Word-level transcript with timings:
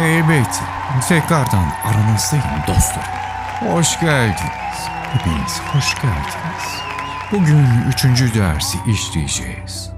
Elbette. 0.00 0.64
Tekrardan 1.08 1.72
aranızdayım 1.84 2.44
dostlar. 2.66 3.10
Hoş 3.60 4.00
geldiniz. 4.00 4.78
Hepiniz 5.12 5.60
hoş 5.72 5.94
geldiniz. 5.94 6.66
Bugün 7.32 7.66
üçüncü 7.88 8.34
dersi 8.34 8.78
işleyeceğiz. 8.86 9.90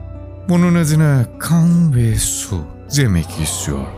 Bunun 0.48 0.74
adına 0.74 1.24
kan 1.38 1.94
ve 1.94 2.16
su 2.16 2.64
demek 2.96 3.40
istiyorum. 3.40 3.94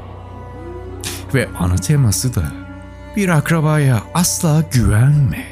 Ve 1.35 1.49
ana 1.59 1.77
teması 1.77 2.35
da 2.35 2.45
bir 3.17 3.29
akrabaya 3.29 4.03
asla 4.15 4.63
güvenme. 4.73 5.45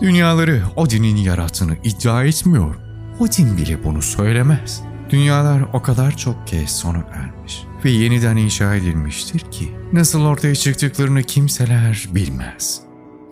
Dünyaları 0.00 0.62
Odin'in 0.76 1.16
yarattığını 1.16 1.76
iddia 1.84 2.24
etmiyor. 2.24 2.74
Odin 3.18 3.56
bile 3.56 3.84
bunu 3.84 4.02
söylemez. 4.02 4.82
Dünyalar 5.10 5.62
o 5.72 5.82
kadar 5.82 6.16
çok 6.16 6.46
kez 6.46 6.70
sona 6.70 7.04
ermiş 7.14 7.71
ve 7.84 7.90
yeniden 7.90 8.36
inşa 8.36 8.74
edilmiştir 8.74 9.38
ki 9.38 9.72
nasıl 9.92 10.24
ortaya 10.24 10.54
çıktıklarını 10.54 11.22
kimseler 11.22 12.08
bilmez. 12.14 12.80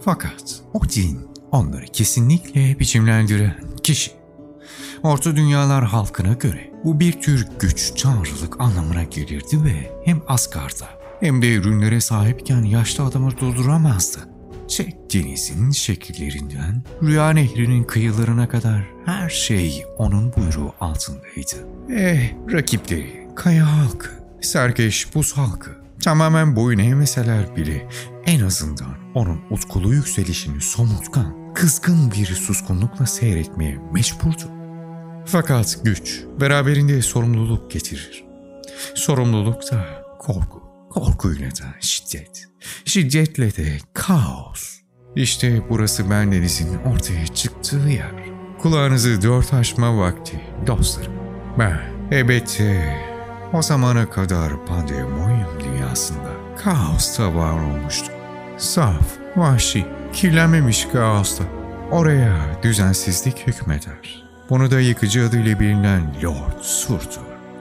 Fakat 0.00 0.62
Odin 0.72 1.20
onları 1.52 1.84
kesinlikle 1.86 2.78
biçimlendiren 2.78 3.54
kişi. 3.82 4.10
Orta 5.02 5.36
dünyalar 5.36 5.84
halkına 5.84 6.32
göre 6.32 6.70
bu 6.84 7.00
bir 7.00 7.12
tür 7.12 7.48
güç 7.60 8.02
tanrılık 8.02 8.60
anlamına 8.60 9.02
gelirdi 9.02 9.64
ve 9.64 9.92
hem 10.04 10.22
Asgard'da 10.28 10.88
hem 11.20 11.42
de 11.42 11.54
ürünlere 11.54 12.00
sahipken 12.00 12.62
yaşlı 12.62 13.04
adamı 13.04 13.38
durduramazdı. 13.38 14.18
Çek 14.68 14.94
denizin 15.14 15.70
şekillerinden 15.70 16.82
Rüya 17.02 17.30
Nehri'nin 17.30 17.84
kıyılarına 17.84 18.48
kadar 18.48 18.82
her 19.06 19.28
şey 19.28 19.84
onun 19.98 20.32
buyruğu 20.36 20.72
altındaydı. 20.80 21.66
Eh 21.90 22.32
rakipleri, 22.52 23.28
kaya 23.36 23.76
halkı, 23.76 24.19
serkeş 24.42 25.14
buz 25.14 25.32
halkı 25.32 25.70
tamamen 26.04 26.56
boyun 26.56 26.78
eğmeseler 26.78 27.56
bile 27.56 27.88
en 28.26 28.40
azından 28.40 28.94
onun 29.14 29.40
utkulu 29.50 29.94
yükselişini 29.94 30.60
somurtkan, 30.60 31.54
kızgın 31.54 32.12
bir 32.12 32.26
suskunlukla 32.26 33.06
seyretmeye 33.06 33.78
mecburdu. 33.92 34.50
Fakat 35.26 35.78
güç 35.84 36.24
beraberinde 36.40 37.02
sorumluluk 37.02 37.70
getirir. 37.70 38.24
Sorumluluk 38.94 39.72
da 39.72 39.86
korku, 40.18 40.62
korkuyla 40.90 41.50
da 41.50 41.74
şiddet, 41.80 42.48
şiddetle 42.84 43.56
de 43.56 43.78
kaos. 43.94 44.80
İşte 45.16 45.62
burası 45.70 46.10
bendenizin 46.10 46.74
ortaya 46.78 47.26
çıktığı 47.26 47.88
yer. 47.88 48.14
Kulağınızı 48.58 49.22
dört 49.22 49.54
açma 49.54 49.98
vakti 49.98 50.40
dostlarım. 50.66 51.12
Ben 51.58 51.80
elbette 52.10 53.09
o 53.52 53.62
zamana 53.62 54.10
kadar 54.10 54.66
pandemonyum 54.66 55.60
dünyasında 55.60 56.30
kaosta 56.64 57.34
var 57.34 57.52
olmuştum. 57.52 58.14
Saf, 58.58 59.06
vahşi, 59.36 59.86
kirlenmemiş 60.12 60.84
kaosta. 60.92 61.44
Oraya 61.90 62.36
düzensizlik 62.62 63.46
hükmeder. 63.46 64.24
Bunu 64.50 64.70
da 64.70 64.80
yıkıcı 64.80 65.26
adıyla 65.26 65.60
bilinen 65.60 66.14
Lord 66.22 66.60
Surtur. 66.62 67.20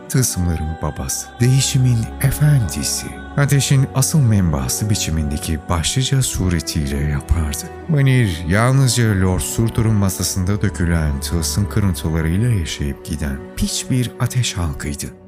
Tılsımların 0.09 0.77
babası, 0.81 1.27
değişimin 1.39 1.97
efendisi, 2.21 3.07
ateşin 3.37 3.87
asıl 3.95 4.19
menbaası 4.19 4.89
biçimindeki 4.89 5.59
başlıca 5.69 6.21
suretiyle 6.21 6.97
yapardı. 6.97 7.63
Vanir 7.89 8.43
yalnızca 8.47 9.21
Lord 9.21 9.39
Surtur'un 9.39 9.95
masasında 9.95 10.61
dökülen 10.61 11.21
tılsım 11.21 11.69
kırıntılarıyla 11.69 12.49
yaşayıp 12.49 13.05
giden 13.05 13.37
piç 13.55 13.85
bir 13.89 14.11
ateş 14.19 14.57
halkıydı. 14.57 15.18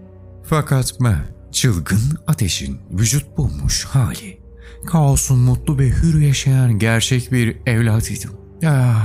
Fakat 0.52 0.94
ben 1.02 1.20
çılgın 1.52 2.02
ateşin 2.28 2.80
vücut 2.92 3.38
bulmuş 3.38 3.86
hali. 3.86 4.42
Kaosun 4.86 5.40
mutlu 5.40 5.80
ve 5.80 5.90
hür 5.90 6.22
yaşayan 6.22 6.80
gerçek 6.80 7.32
bir 7.32 7.58
evladıydım. 7.66 8.32
Ya, 8.62 8.96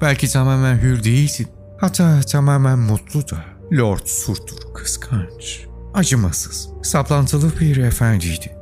belki 0.00 0.32
tamamen 0.32 0.78
hür 0.78 1.04
değildim. 1.04 1.46
Hatta 1.80 2.20
tamamen 2.20 2.78
mutlu 2.78 3.20
da. 3.20 3.44
Lord 3.72 4.06
Surtur 4.06 4.74
kıskanç, 4.74 5.66
acımasız, 5.94 6.68
saplantılı 6.82 7.60
bir 7.60 7.76
efendiydi. 7.76 8.56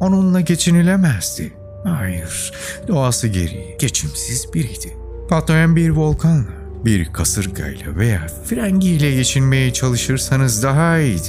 Onunla 0.00 0.40
geçinilemezdi. 0.40 1.52
Hayır, 1.84 2.52
doğası 2.88 3.28
gereği 3.28 3.76
geçimsiz 3.80 4.54
biriydi. 4.54 4.96
Patlayan 5.28 5.76
bir 5.76 5.90
volkanla, 5.90 6.50
bir 6.86 7.12
kasırgayla 7.12 7.96
veya 7.96 8.26
frengiyle 8.44 9.14
geçinmeye 9.14 9.72
çalışırsanız 9.72 10.62
daha 10.62 10.98
iyiydi. 10.98 11.28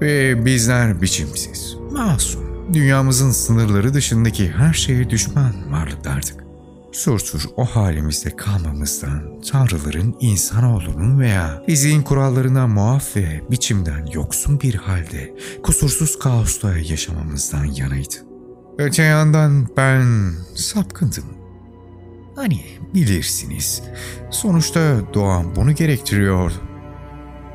Ve 0.00 0.44
bizler 0.44 1.02
biçimsiz, 1.02 1.76
masum, 1.92 2.74
dünyamızın 2.74 3.30
sınırları 3.30 3.94
dışındaki 3.94 4.50
her 4.50 4.72
şeye 4.74 5.10
düşman 5.10 5.72
varlıklardık. 5.72 6.46
Surtur 6.92 7.44
o 7.56 7.64
halimizde 7.64 8.36
kalmamızdan 8.36 9.40
tanrıların 9.50 10.16
insanoğlunun 10.20 11.20
veya 11.20 11.62
fiziğin 11.66 12.02
kurallarına 12.02 12.66
muaf 12.66 13.16
ve 13.16 13.42
biçimden 13.50 14.06
yoksun 14.06 14.60
bir 14.60 14.74
halde 14.74 15.34
kusursuz 15.62 16.18
kaosta 16.18 16.78
yaşamamızdan 16.78 17.64
yanaydı. 17.64 18.14
Öte 18.78 19.02
yandan 19.02 19.66
ben 19.76 20.32
sapkındım. 20.54 21.35
Hani 22.36 22.60
bilirsiniz, 22.94 23.82
sonuçta 24.30 25.14
doğan 25.14 25.56
bunu 25.56 25.74
gerektiriyordu. 25.74 26.54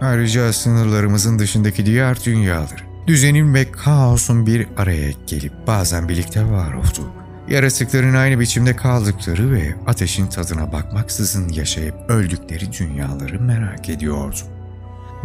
Ayrıca 0.01 0.53
sınırlarımızın 0.53 1.39
dışındaki 1.39 1.85
diğer 1.85 2.23
dünyaları, 2.25 2.81
düzenin 3.07 3.53
ve 3.53 3.71
kaosun 3.71 4.45
bir 4.45 4.67
araya 4.77 5.11
gelip 5.27 5.53
bazen 5.67 6.09
birlikte 6.09 6.45
var 6.51 6.73
olduğu, 6.73 7.11
yaratıkların 7.49 8.13
aynı 8.13 8.39
biçimde 8.39 8.75
kaldıkları 8.75 9.51
ve 9.51 9.75
ateşin 9.87 10.27
tadına 10.27 10.73
bakmaksızın 10.73 11.49
yaşayıp 11.49 11.95
öldükleri 12.09 12.73
dünyaları 12.73 13.41
merak 13.41 13.89
ediyordum. 13.89 14.47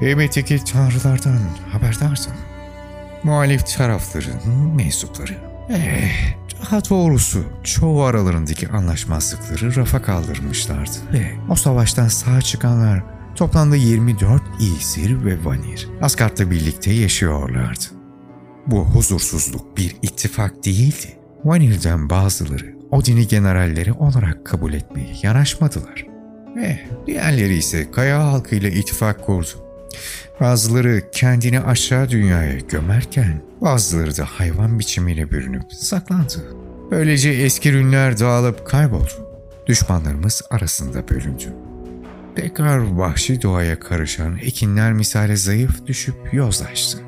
Elbette 0.03 0.43
ki 0.43 0.61
tanrılardan 0.73 1.41
haberdardım. 1.73 2.33
Muhalif 3.23 3.67
tarafların 3.67 4.49
mensupları. 4.75 5.56
Eh, 5.71 6.37
daha 6.62 6.84
doğrusu 6.84 7.44
çoğu 7.65 8.03
aralarındaki 8.03 8.69
anlaşmazlıkları 8.69 9.77
rafa 9.77 10.03
kaldırmışlardı 10.03 10.97
ve 11.12 11.31
o 11.49 11.54
savaştan 11.54 12.09
sağ 12.09 12.43
çıkanlar 12.43 13.03
toplamda 13.34 13.76
24 13.76 14.43
İsir 14.60 15.25
ve 15.25 15.44
Vanir 15.44 15.88
Asgard'la 16.03 16.50
birlikte 16.50 16.91
yaşıyorlardı. 16.91 17.84
Bu 18.66 18.84
huzursuzluk 18.84 19.76
bir 19.76 19.97
ittifak 20.03 20.65
değildi. 20.65 21.19
Vanir'den 21.44 22.10
bazıları 22.10 22.76
Odin'i 22.91 23.28
generalleri 23.28 23.93
olarak 23.93 24.47
kabul 24.47 24.72
etmeye 24.72 25.16
yanaşmadılar. 25.22 26.06
Ve 26.56 26.81
diğerleri 27.06 27.56
ise 27.56 27.91
kaya 27.91 28.25
halkıyla 28.25 28.69
ittifak 28.69 29.26
kurdu. 29.26 29.66
Bazıları 30.40 31.02
kendini 31.12 31.60
aşağı 31.60 32.08
dünyaya 32.08 32.58
gömerken 32.58 33.42
bazıları 33.60 34.16
da 34.16 34.24
hayvan 34.24 34.78
biçimiyle 34.78 35.30
bürünüp 35.30 35.72
saklandı. 35.72 36.56
Böylece 36.90 37.30
eski 37.30 37.70
ürünler 37.70 38.18
dağılıp 38.18 38.66
kayboldu. 38.66 39.28
Düşmanlarımız 39.66 40.42
arasında 40.50 41.08
bölündü. 41.08 41.54
Tekrar 42.36 42.78
vahşi 42.78 43.42
doğaya 43.42 43.80
karışan 43.80 44.38
ekinler 44.38 44.92
misali 44.92 45.36
zayıf 45.36 45.86
düşüp 45.86 46.16
yozlaştı. 46.32 46.98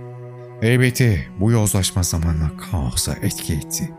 Elbette 0.62 1.26
bu 1.40 1.50
yozlaşma 1.52 2.02
zamanla 2.02 2.50
kaosa 2.70 3.16
etki 3.22 3.52
etti. 3.52 3.90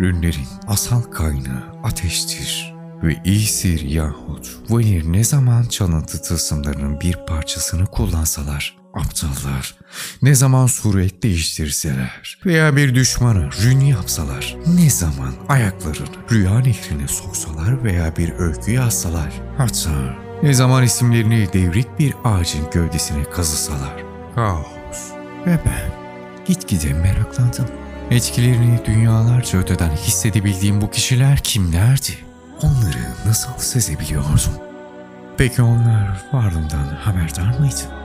Rünlerin 0.00 0.46
asal 0.66 1.02
kaynağı 1.02 1.64
ateştir 1.82 2.79
ve 3.02 3.16
İsir 3.24 3.80
yahut 3.80 4.56
Vanir 4.68 5.12
ne 5.12 5.24
zaman 5.24 5.62
çalıntı 5.62 6.22
tılsımlarının 6.22 7.00
bir 7.00 7.16
parçasını 7.26 7.86
kullansalar, 7.86 8.76
aptallar, 8.94 9.74
ne 10.22 10.34
zaman 10.34 10.66
suret 10.66 11.22
değiştirseler 11.22 12.38
veya 12.46 12.76
bir 12.76 12.94
düşmana 12.94 13.50
rün 13.62 13.80
yapsalar, 13.80 14.56
ne 14.66 14.90
zaman 14.90 15.34
ayaklarını 15.48 16.08
rüya 16.30 16.58
nehrine 16.58 17.08
soksalar 17.08 17.84
veya 17.84 18.16
bir 18.16 18.32
öykü 18.32 18.72
yazsalar, 18.72 19.32
hatta 19.58 20.14
ne 20.42 20.54
zaman 20.54 20.84
isimlerini 20.84 21.48
devrik 21.52 21.98
bir 21.98 22.14
ağacın 22.24 22.70
gövdesine 22.70 23.24
kazısalar, 23.24 24.04
kaos 24.34 25.10
ve 25.46 25.58
ben 25.66 25.92
gitgide 26.46 26.94
meraklandım. 26.94 27.66
Etkilerini 28.10 28.80
dünyalarca 28.86 29.58
öteden 29.58 29.90
hissedebildiğim 29.90 30.80
bu 30.80 30.90
kişiler 30.90 31.38
kimlerdi? 31.38 32.29
Onları 32.62 33.26
nasıl 33.26 33.52
sezebiliyordum? 33.58 34.52
Peki 35.36 35.62
onlar 35.62 36.24
varlığımdan 36.32 36.86
haberdar 37.00 37.58
mıydı? 37.58 38.00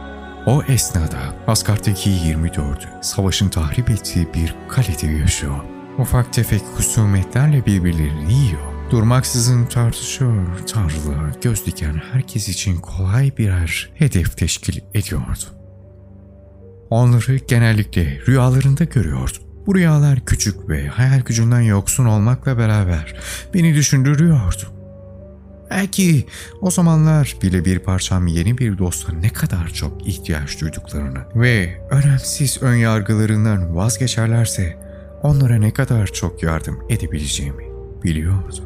O 0.45 0.63
esnada 0.63 1.19
Asgard'daki 1.47 2.09
24 2.09 2.87
savaşın 3.01 3.49
tahrip 3.49 3.89
ettiği 3.89 4.27
bir 4.33 4.55
kalede 4.69 5.07
yaşıyor. 5.07 5.55
Ufak 5.97 6.33
tefek 6.33 6.61
husumetlerle 6.61 7.65
birbirlerini 7.65 8.33
yiyor. 8.33 8.61
Durmaksızın 8.91 9.65
tartışıyor, 9.65 10.67
tanrılığa 10.67 11.31
göz 11.41 11.65
diken 11.65 12.01
herkes 12.11 12.49
için 12.49 12.77
kolay 12.77 13.37
birer 13.37 13.89
hedef 13.95 14.37
teşkil 14.37 14.81
ediyordu. 14.93 15.45
Onları 16.89 17.35
genellikle 17.35 18.21
rüyalarında 18.27 18.83
görüyordu. 18.83 19.44
Bu 19.67 19.75
rüyalar 19.75 20.19
küçük 20.25 20.69
ve 20.69 20.87
hayal 20.87 21.21
gücünden 21.21 21.61
yoksun 21.61 22.05
olmakla 22.05 22.57
beraber 22.57 23.15
beni 23.53 23.75
düşündürüyordu. 23.75 24.75
Belki 25.69 26.25
o 26.61 26.71
zamanlar 26.71 27.35
bile 27.41 27.65
bir 27.65 27.79
parçam 27.79 28.27
yeni 28.27 28.57
bir 28.57 28.77
dosta 28.77 29.13
ne 29.13 29.29
kadar 29.29 29.67
çok 29.67 30.07
ihtiyaç 30.07 30.61
duyduklarını 30.61 31.19
ve 31.35 31.81
önemsiz 31.89 32.57
ön 32.61 32.75
yargılarından 32.75 33.75
vazgeçerlerse 33.75 34.77
onlara 35.23 35.55
ne 35.55 35.73
kadar 35.73 36.07
çok 36.07 36.43
yardım 36.43 36.79
edebileceğimi 36.89 37.63
biliyordum. 38.03 38.65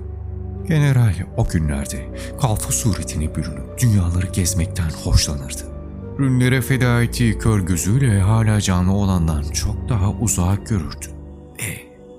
General 0.68 1.14
o 1.38 1.48
günlerde 1.48 2.10
kalfa 2.42 2.72
suretini 2.72 3.36
bürünüp 3.36 3.82
dünyaları 3.82 4.28
gezmekten 4.34 4.90
hoşlanırdı. 4.90 5.79
Rünlere 6.20 6.62
feda 6.62 7.04
ettiği 7.04 7.38
kör 7.38 7.60
gözüyle 7.60 8.20
hala 8.20 8.62
canlı 8.62 8.92
olandan 8.92 9.44
çok 9.44 9.90
daha 9.90 10.12
uzak 10.12 10.68
görürdü. 10.68 11.06
E, 11.60 11.66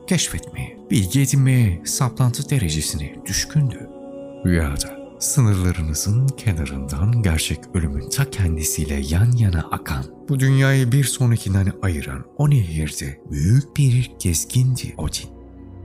keşfetmeye, 0.06 0.78
bilgi 0.90 1.20
edinmeye 1.20 1.82
saplantı 1.84 2.50
derecesine 2.50 3.14
düşkündü. 3.26 3.88
Rüyada 4.46 5.00
sınırlarınızın 5.18 6.28
kenarından 6.28 7.22
gerçek 7.22 7.58
ölümün 7.74 8.08
ta 8.08 8.30
kendisiyle 8.30 8.94
yan 8.94 9.32
yana 9.32 9.60
akan, 9.60 10.04
bu 10.28 10.40
dünyayı 10.40 10.92
bir 10.92 11.04
sonrakinden 11.04 11.72
ayıran 11.82 12.24
o 12.36 12.50
nehirde 12.50 13.20
büyük 13.30 13.76
bir 13.76 14.12
gezgindi 14.18 14.94
Odin. 14.98 15.39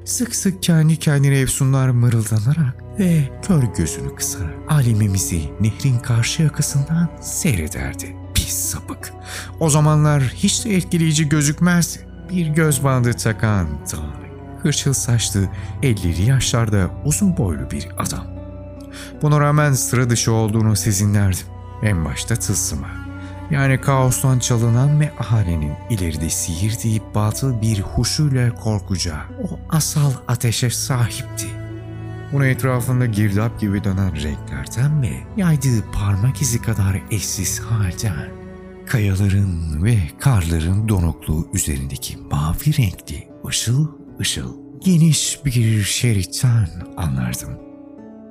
Sık 0.06 0.36
sık 0.36 0.64
kendi 0.64 0.98
kendine 0.98 1.40
efsunlar 1.40 1.90
mırıldanarak 1.90 2.76
ve 3.00 3.30
kör 3.48 3.64
gözünü 3.64 4.16
kısarak 4.16 4.54
alemimizi 4.70 5.42
nehrin 5.60 6.00
karşı 6.00 6.44
yakasından 6.44 7.10
seyrederdi. 7.22 8.16
Pis 8.34 8.54
sapık. 8.54 9.14
O 9.60 9.70
zamanlar 9.70 10.22
hiç 10.24 10.66
de 10.66 10.76
etkileyici 10.76 11.30
gözükmezdi. 11.30 12.08
Bir 12.30 12.48
göz 12.48 12.84
bandı 12.84 13.14
takan 13.14 13.68
dağınık, 13.68 14.62
kırçıl 14.62 14.94
saçlı, 14.94 15.48
elleri 15.84 16.22
yaşlarda 16.22 16.90
uzun 17.06 17.38
boylu 17.38 17.72
bir 17.72 17.88
adam. 17.98 18.28
Buna 19.22 19.40
rağmen 19.40 19.74
sıra 19.74 20.10
dışı 20.10 20.32
olduğunu 20.32 20.76
sezinlerdim. 20.76 21.48
En 21.84 22.06
başta 22.06 22.36
tılsıma. 22.36 23.05
Yani 23.52 23.82
kaostan 23.82 24.40
çalınan 24.40 25.00
ve 25.00 25.12
ahalenin 25.20 25.74
ileride 25.90 26.30
sihirdiği 26.30 27.02
batıl 27.16 27.62
bir 27.62 27.82
huşuyla 27.82 28.56
korkacağı 28.56 29.22
o 29.44 29.60
asal 29.70 30.12
ateşe 30.28 30.70
sahipti. 30.70 31.48
Bunu 32.34 32.46
etrafında 32.46 33.06
girdap 33.06 33.60
gibi 33.60 33.84
dönen 33.84 34.16
renklerden 34.24 35.02
ve 35.02 35.12
yaydığı 35.38 35.92
parmak 35.94 36.42
izi 36.42 36.62
kadar 36.62 37.02
eşsiz 37.12 37.60
halden, 37.60 38.30
kayaların 38.86 39.84
ve 39.84 39.98
karların 40.20 40.90
donukluğu 40.90 41.48
üzerindeki 41.54 42.18
mavi 42.18 42.78
renkli 42.78 43.28
ışıl 43.48 43.88
ışıl 44.20 44.54
geniş 44.86 45.40
bir 45.46 45.84
şeritten 45.84 46.68
anlardım. 46.98 47.50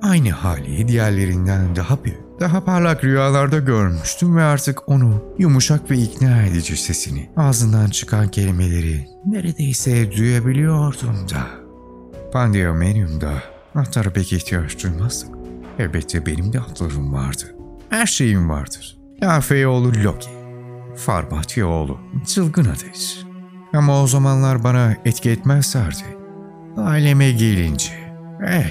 Aynı 0.02 0.30
hali 0.30 0.88
diğerlerinden 0.88 1.76
daha 1.76 2.04
büyük, 2.04 2.23
daha 2.40 2.64
parlak 2.64 3.04
rüyalarda 3.04 3.58
görmüştüm 3.58 4.36
ve 4.36 4.42
artık 4.42 4.88
onu 4.88 5.22
yumuşak 5.38 5.90
ve 5.90 5.96
ikna 5.96 6.42
edici 6.42 6.76
sesini, 6.76 7.30
ağzından 7.36 7.90
çıkan 7.90 8.28
kelimeleri 8.28 9.06
neredeyse 9.26 10.12
duyabiliyordum 10.12 11.28
da. 11.30 11.46
Pandemonium'da 12.32 13.32
ahtara 13.74 14.10
pek 14.10 14.32
ihtiyaç 14.32 14.84
duymazdık. 14.84 15.34
Elbette 15.78 16.26
benim 16.26 16.52
de 16.52 16.60
atlarım 16.60 17.12
vardı. 17.12 17.54
Her 17.90 18.06
şeyim 18.06 18.50
vardır. 18.50 18.98
Lafeyoğlu 19.22 19.92
Loki, 20.04 20.30
Farbatyoğlu, 20.96 21.98
Çılgın 22.26 22.64
Ateş. 22.64 23.18
Ama 23.72 24.02
o 24.02 24.06
zamanlar 24.06 24.64
bana 24.64 24.96
etki 25.04 25.30
etmezlerdi. 25.30 26.04
Aileme 26.76 27.32
gelince, 27.32 27.92
eh, 28.46 28.66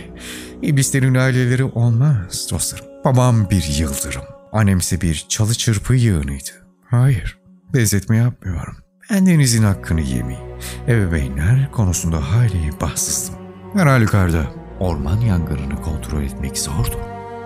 iblislerin 0.61 1.15
aileleri 1.15 1.63
olmaz 1.63 2.47
dostlarım. 2.51 2.92
Babam 3.05 3.49
bir 3.49 3.63
yıldırım, 3.79 4.23
annemse 4.51 5.01
bir 5.01 5.25
çalı 5.29 5.53
çırpı 5.53 5.93
yığınıydı. 5.93 6.49
Hayır, 6.89 7.37
benzetme 7.73 8.17
yapmıyorum. 8.17 8.77
Bendenizin 9.11 9.63
hakkını 9.63 10.01
yemeyin. 10.01 10.41
Ebeveynler 10.87 11.71
konusunda 11.71 12.31
hayli 12.31 12.71
bahtsızdım. 12.81 13.35
Her 13.73 13.87
halükarda 13.87 14.43
orman 14.79 15.21
yangınını 15.21 15.81
kontrol 15.81 16.23
etmek 16.23 16.57
zordur. 16.57 16.99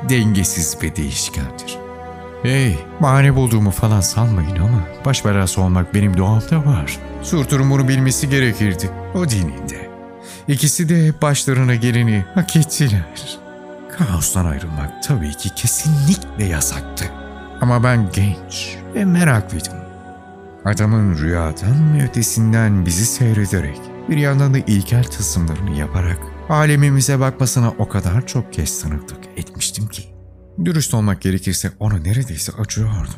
Dengesiz 0.09 0.77
ve 0.83 0.95
değişkendir. 0.95 1.77
Hey, 2.43 2.79
bahane 3.01 3.35
bulduğumu 3.35 3.71
falan 3.71 4.01
sanmayın 4.01 4.55
ama 4.55 4.81
baş 5.05 5.25
belası 5.25 5.61
olmak 5.61 5.93
benim 5.93 6.17
doğamda 6.17 6.65
var. 6.65 6.99
Surtur'un 7.23 7.69
bunu 7.69 7.87
bilmesi 7.87 8.29
gerekirdi. 8.29 8.89
O 9.15 9.29
dininde. 9.29 9.89
İkisi 10.47 10.89
de 10.89 11.21
başlarına 11.21 11.75
geleni 11.75 12.25
hak 12.33 12.55
ettiler. 12.55 13.37
Kaostan 13.97 14.45
ayrılmak 14.45 15.03
tabii 15.03 15.33
ki 15.33 15.49
kesinlikle 15.55 16.45
yasaktı. 16.45 17.05
Ama 17.61 17.83
ben 17.83 18.09
genç 18.13 18.77
ve 18.95 19.05
meraklıydım. 19.05 19.73
Adamın 20.65 21.17
rüyadan 21.17 21.97
ve 21.97 22.03
ötesinden 22.03 22.85
bizi 22.85 23.05
seyrederek, 23.05 23.81
bir 24.09 24.17
yandan 24.17 24.53
da 24.53 24.57
ilkel 24.57 25.03
tılsımlarını 25.03 25.71
yaparak 25.79 26.19
alemimize 26.49 27.19
bakmasına 27.19 27.69
o 27.69 27.89
kadar 27.89 28.27
çok 28.27 28.53
kez 28.53 28.81
tanıklık 28.81 29.19
etmiştim 29.37 29.87
ki. 29.87 30.03
Dürüst 30.65 30.93
olmak 30.93 31.21
gerekirse 31.21 31.71
ona 31.79 31.97
neredeyse 31.97 32.51
acıyordum. 32.51 33.13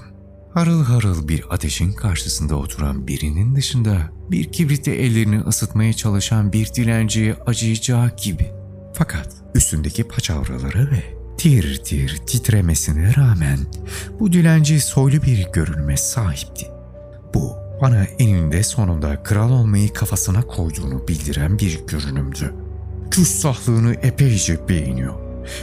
Harıl 0.54 0.84
harıl 0.84 1.28
bir 1.28 1.44
ateşin 1.50 1.92
karşısında 1.92 2.56
oturan 2.56 3.08
birinin 3.08 3.56
dışında 3.56 3.98
bir 4.32 4.52
kibritte 4.52 4.92
ellerini 4.92 5.40
ısıtmaya 5.40 5.94
çalışan 5.94 6.54
bir 6.54 6.74
dilenciye 6.74 7.36
acıyacağı 7.46 8.16
gibi. 8.24 8.52
Fakat 8.94 9.39
üstündeki 9.56 10.04
paçavraları 10.04 10.92
ve 10.92 11.20
tir 11.38 11.84
tir 11.84 12.18
titremesine 12.28 13.16
rağmen 13.16 13.60
bu 14.20 14.34
dilenci 14.34 14.82
soylu 14.82 15.22
bir 15.22 15.48
görünüme 15.54 15.98
sahipti. 15.98 16.68
Bu 17.34 17.56
bana 17.82 18.04
eninde 18.04 18.64
sonunda 18.64 19.24
kral 19.24 19.52
olmayı 19.52 19.94
kafasına 19.94 20.42
koyduğunu 20.42 21.08
bildiren 21.08 21.60
bir 21.60 21.80
görünümdü. 21.88 22.54
Küstahlığını 23.12 23.94
epeyce 23.94 24.70
beğeniyor. 24.70 25.14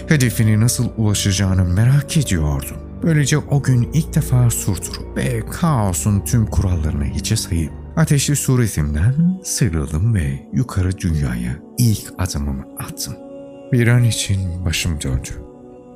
Hedefine 0.08 0.60
nasıl 0.60 0.88
ulaşacağını 0.96 1.64
merak 1.64 2.16
ediyordum. 2.16 2.76
Böylece 3.02 3.38
o 3.38 3.62
gün 3.62 3.90
ilk 3.92 4.14
defa 4.14 4.50
Surtur 4.50 5.16
ve 5.16 5.46
kaosun 5.46 6.20
tüm 6.20 6.46
kurallarını 6.46 7.04
hiçe 7.04 7.36
sayıp 7.36 7.72
ateşli 7.96 8.36
suretimden 8.36 9.40
sıyrıldım 9.44 10.14
ve 10.14 10.48
yukarı 10.52 10.98
dünyaya 10.98 11.58
ilk 11.78 12.12
adımımı 12.18 12.64
attım. 12.78 13.25
Bir 13.72 13.88
an 13.88 14.04
için 14.04 14.64
başım 14.64 15.00
döndü. 15.00 15.28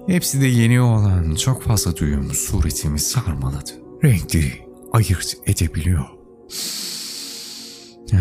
Hepsi 0.07 0.41
de 0.41 0.47
yeni 0.47 0.81
olan 0.81 1.35
çok 1.35 1.62
fazla 1.62 1.97
duyum 1.97 2.33
suretimi 2.33 3.00
sarmaladı. 3.00 3.71
Renkleri 4.05 4.53
ayırt 4.93 5.37
edebiliyor. 5.47 6.05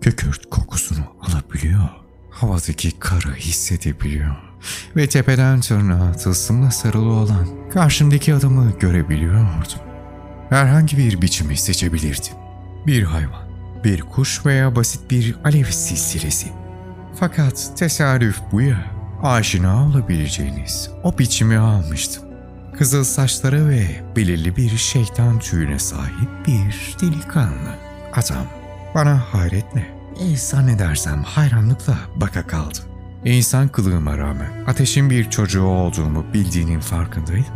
Kükürt 0.00 0.50
kokusunu 0.50 1.04
alabiliyor. 1.20 1.88
Havadaki 2.30 2.98
karı 2.98 3.34
hissedebiliyor. 3.34 4.36
Ve 4.96 5.06
tepeden 5.06 5.60
tırnağa 5.60 6.12
tılsımla 6.12 6.70
sarılı 6.70 7.10
olan 7.12 7.48
karşımdaki 7.72 8.34
adamı 8.34 8.72
görebiliyordum. 8.80 9.80
Herhangi 10.48 10.98
bir 10.98 11.22
biçimi 11.22 11.56
seçebilirdim. 11.56 12.34
Bir 12.86 13.02
hayvan, 13.02 13.48
bir 13.84 14.00
kuş 14.00 14.46
veya 14.46 14.76
basit 14.76 15.10
bir 15.10 15.36
alev 15.44 15.64
silsilesi. 15.64 16.65
Fakat 17.20 17.72
tesadüf 17.76 18.40
bu 18.52 18.60
ya, 18.60 18.90
aşina 19.22 19.86
olabileceğiniz 19.86 20.90
o 21.02 21.18
biçimi 21.18 21.58
almıştım. 21.58 22.22
Kızıl 22.78 23.04
saçları 23.04 23.68
ve 23.68 23.86
belirli 24.16 24.56
bir 24.56 24.76
şeytan 24.76 25.38
tüyüne 25.38 25.78
sahip 25.78 26.46
bir 26.46 26.96
delikanlı. 27.00 27.74
Adam 28.12 28.46
bana 28.94 29.18
hayretle, 29.18 29.86
e, 30.20 30.36
zannedersem 30.36 31.22
hayranlıkla 31.22 31.98
baka 32.16 32.46
kaldı. 32.46 32.78
İnsan 33.24 33.68
kılığıma 33.68 34.18
rağmen 34.18 34.64
ateşin 34.66 35.10
bir 35.10 35.30
çocuğu 35.30 35.64
olduğumu 35.64 36.24
bildiğinin 36.34 36.80
farkındaydım. 36.80 37.54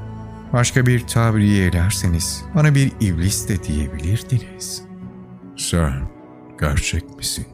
Başka 0.52 0.86
bir 0.86 1.06
tabiri 1.06 1.58
ederseniz 1.58 2.44
bana 2.54 2.74
bir 2.74 2.92
iblis 3.00 3.48
de 3.48 3.64
diyebilirdiniz. 3.64 4.82
Sen 5.56 5.92
gerçek 6.60 7.16
misin? 7.16 7.46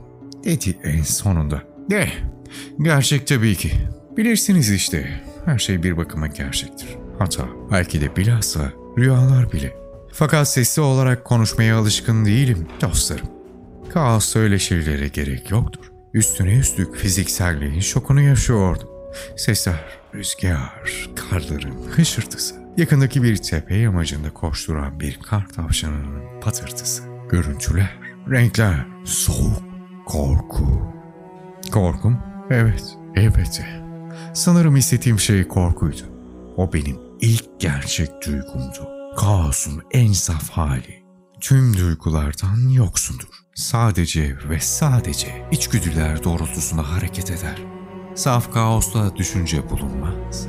Dedi 0.45 0.79
en 0.85 1.03
sonunda. 1.03 1.76
De, 1.91 2.09
gerçek 2.83 3.27
tabii 3.27 3.55
ki. 3.57 3.73
Bilirsiniz 4.17 4.71
işte, 4.71 5.21
her 5.45 5.59
şey 5.59 5.83
bir 5.83 5.97
bakıma 5.97 6.27
gerçektir. 6.27 6.89
Hatta 7.19 7.49
belki 7.73 8.01
de 8.01 8.17
bilhassa 8.17 8.73
rüyalar 8.99 9.53
bile. 9.53 9.77
Fakat 10.13 10.49
sesli 10.49 10.83
olarak 10.83 11.25
konuşmaya 11.25 11.79
alışkın 11.79 12.25
değilim 12.25 12.67
dostlarım. 12.81 13.27
Kaos 13.93 14.37
öyle 14.37 14.59
şeylere 14.59 15.09
gerek 15.09 15.51
yoktur. 15.51 15.93
Üstüne 16.15 16.59
üstlük 16.59 16.97
fizikselliğin 16.97 17.81
şokunu 17.81 18.21
yaşıyordum. 18.21 18.89
Sesler, 19.37 19.85
rüzgar, 20.15 21.11
karların 21.15 21.75
hışırtısı, 21.91 22.55
yakındaki 22.77 23.23
bir 23.23 23.37
tepe 23.37 23.75
yamacında 23.77 24.31
koşturan 24.31 25.01
bir 25.01 25.19
kar 25.23 25.49
tavşanının 25.49 26.41
patırtısı, 26.41 27.03
görüntüler, 27.31 27.99
Renkler, 28.31 28.87
soğuk, 29.05 29.63
korku. 30.07 30.96
Korkum? 31.71 32.19
Evet, 32.51 32.97
elbette. 33.15 33.87
Sanırım 34.35 34.77
hissettiğim 34.77 35.19
şey 35.19 35.49
korkuydu. 35.49 36.03
O 36.57 36.73
benim 36.73 36.99
ilk 37.21 37.61
gerçek 37.61 38.27
duygumdu. 38.27 38.89
Kaosun 39.17 39.83
en 39.91 40.13
saf 40.13 40.51
hali. 40.51 41.07
Tüm 41.41 41.77
duygulardan 41.77 42.69
yoksundur. 42.69 43.29
Sadece 43.55 44.37
ve 44.49 44.61
sadece 44.61 45.49
içgüdüler 45.51 46.25
doğrultusunda 46.25 46.93
hareket 46.93 47.31
eder. 47.31 47.63
Saf 48.15 48.53
kaosla 48.53 49.17
düşünce 49.17 49.71
bulunmaz. 49.71 50.47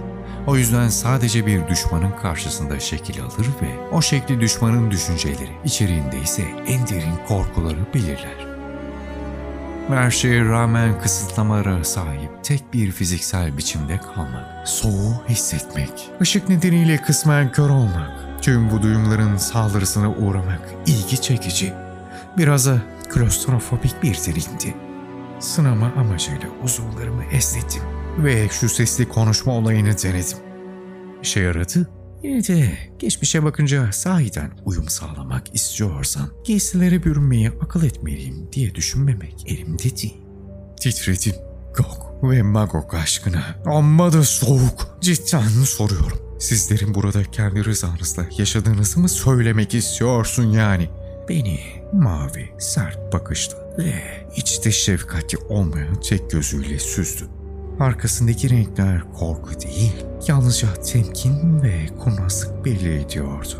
O 0.47 0.55
yüzden 0.57 0.89
sadece 0.89 1.45
bir 1.45 1.67
düşmanın 1.67 2.11
karşısında 2.11 2.79
şekil 2.79 3.21
alır 3.21 3.47
ve 3.61 3.89
o 3.91 4.01
şekli 4.01 4.41
düşmanın 4.41 4.91
düşünceleri 4.91 5.49
içeriğinde 5.65 6.21
ise 6.21 6.43
en 6.67 6.87
derin 6.87 7.15
korkuları 7.27 7.93
belirler. 7.93 8.46
Her 9.87 10.11
şeye 10.11 10.45
rağmen 10.45 11.01
kısıtlamalara 11.01 11.83
sahip 11.83 12.43
tek 12.43 12.73
bir 12.73 12.91
fiziksel 12.91 13.57
biçimde 13.57 13.97
kalmak, 13.97 14.67
soğuğu 14.67 15.23
hissetmek, 15.29 16.09
ışık 16.21 16.49
nedeniyle 16.49 16.97
kısmen 16.97 17.51
kör 17.51 17.69
olmak, 17.69 18.41
tüm 18.41 18.71
bu 18.71 18.81
duyumların 18.81 19.37
saldırısına 19.37 20.11
uğramak 20.11 20.61
ilgi 20.87 21.21
çekici, 21.21 21.73
biraz 22.37 22.67
da 22.67 22.81
klostrofobik 23.09 24.03
bir 24.03 24.15
derinti. 24.15 24.75
Sınama 25.39 25.91
amacıyla 25.97 26.47
uzuvlarımı 26.63 27.23
esnettim 27.31 27.83
ve 28.17 28.49
şu 28.49 28.69
sesli 28.69 29.09
konuşma 29.09 29.53
olayını 29.53 29.97
denedim. 30.03 30.37
İşe 31.23 31.39
yaradı. 31.39 31.96
Yine 32.23 32.47
de 32.47 32.77
geçmişe 32.99 33.43
bakınca 33.43 33.91
sahiden 33.91 34.51
uyum 34.65 34.89
sağlamak 34.89 35.55
istiyorsam 35.55 36.29
giysilere 36.43 37.03
bürünmeyi 37.03 37.49
akıl 37.49 37.83
etmeliyim 37.83 38.47
diye 38.53 38.75
düşünmemek 38.75 39.43
elimde 39.45 39.83
değil. 39.83 40.21
Titredim. 40.79 41.35
Gok 41.77 42.23
ve 42.23 42.41
Magok 42.41 42.93
aşkına. 42.93 43.43
Amma 43.65 44.13
da 44.13 44.23
soğuk. 44.23 44.97
Cidden 45.01 45.47
soruyorum. 45.47 46.27
Sizlerin 46.39 46.93
burada 46.93 47.23
kendi 47.23 47.65
rızanızla 47.65 48.25
yaşadığınızı 48.37 48.99
mı 48.99 49.09
söylemek 49.09 49.73
istiyorsun 49.73 50.43
yani? 50.43 50.89
Beni 51.29 51.59
mavi, 51.93 52.49
sert 52.59 53.13
bakışlı 53.13 53.55
ve 53.77 53.93
içte 54.35 54.71
şefkati 54.71 55.37
olmayan 55.37 56.01
tek 56.01 56.31
gözüyle 56.31 56.79
süzdü. 56.79 57.23
Arkasındaki 57.79 58.49
renkler 58.49 59.01
korku 59.13 59.61
değil, 59.61 59.93
yalnızca 60.27 60.73
temkin 60.73 61.61
ve 61.61 61.85
kurnazlık 61.99 62.65
belli 62.65 63.01
ediyordu. 63.01 63.53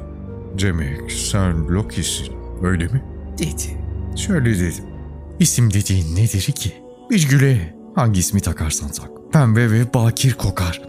Demek 0.61 1.11
sen 1.11 1.67
Loki'sin, 1.67 2.27
öyle 2.63 2.87
mi? 2.87 3.03
Dedi. 3.37 3.77
Şöyle 4.15 4.59
dedim. 4.59 4.85
İsim 5.39 5.73
dediğin 5.73 6.15
nedir 6.15 6.41
ki? 6.41 6.73
Bir 7.09 7.29
güle 7.29 7.75
hangi 7.95 8.19
ismi 8.19 8.41
takarsan 8.41 8.89
tak. 8.89 9.09
Pembe 9.33 9.71
ve 9.71 9.93
bakir 9.93 10.33
kokar. 10.33 10.81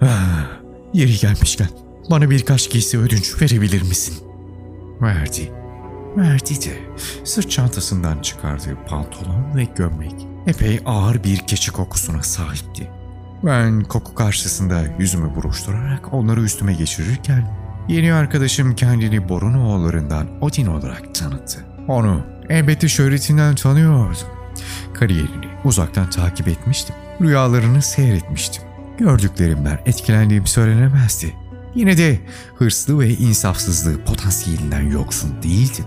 Yeri 0.94 1.18
gelmişken 1.18 1.68
bana 2.10 2.30
birkaç 2.30 2.70
giysi 2.70 2.98
ödünç 2.98 3.42
verebilir 3.42 3.82
misin? 3.82 4.14
Verdi. 5.00 5.52
Verdi 6.16 6.54
de 6.54 6.78
sırt 7.24 7.50
çantasından 7.50 8.22
çıkardığı 8.22 8.76
pantolon 8.88 9.56
ve 9.56 9.64
gömlek 9.76 10.29
epey 10.46 10.80
ağır 10.86 11.24
bir 11.24 11.38
keçi 11.38 11.72
kokusuna 11.72 12.22
sahipti. 12.22 12.90
Ben 13.42 13.84
koku 13.84 14.14
karşısında 14.14 14.82
yüzümü 14.98 15.34
buruşturarak 15.34 16.14
onları 16.14 16.42
üstüme 16.42 16.72
geçirirken 16.72 17.56
yeni 17.88 18.12
arkadaşım 18.12 18.74
kendini 18.74 19.28
Borunoğullarından 19.28 20.28
Odin 20.40 20.66
olarak 20.66 21.14
tanıttı. 21.14 21.64
Onu 21.88 22.22
elbette 22.48 22.88
şöhretinden 22.88 23.54
tanıyordum. 23.54 24.16
Kariyerini 24.94 25.46
uzaktan 25.64 26.10
takip 26.10 26.48
etmiştim. 26.48 26.96
Rüyalarını 27.20 27.82
seyretmiştim. 27.82 28.62
Gördüklerimden 28.98 29.78
etkilendiğim 29.86 30.46
söylenemezdi. 30.46 31.34
Yine 31.74 31.98
de 31.98 32.20
hırslı 32.56 33.00
ve 33.00 33.08
insafsızlığı 33.08 34.04
potansiyelinden 34.04 34.82
yoksun 34.82 35.42
değildi. 35.42 35.84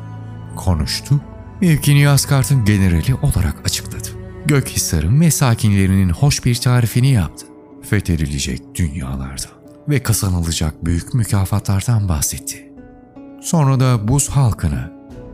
Konuştu, 0.55 1.21
mevkini 1.61 2.09
Asgard'ın 2.09 2.65
generali 2.65 3.15
olarak 3.15 3.55
açıkladı. 3.65 4.07
Gökhisar'ın 4.45 5.21
ve 5.21 5.31
sakinlerinin 5.31 6.09
hoş 6.09 6.45
bir 6.45 6.55
tarifini 6.55 7.11
yaptı. 7.11 7.45
Fethedilecek 7.81 8.61
dünyalardan 8.75 9.51
ve 9.89 10.03
kazanılacak 10.03 10.85
büyük 10.85 11.13
mükafatlardan 11.13 12.09
bahsetti. 12.09 12.73
Sonra 13.41 13.79
da 13.79 14.07
buz 14.07 14.29
halkına, 14.29 14.91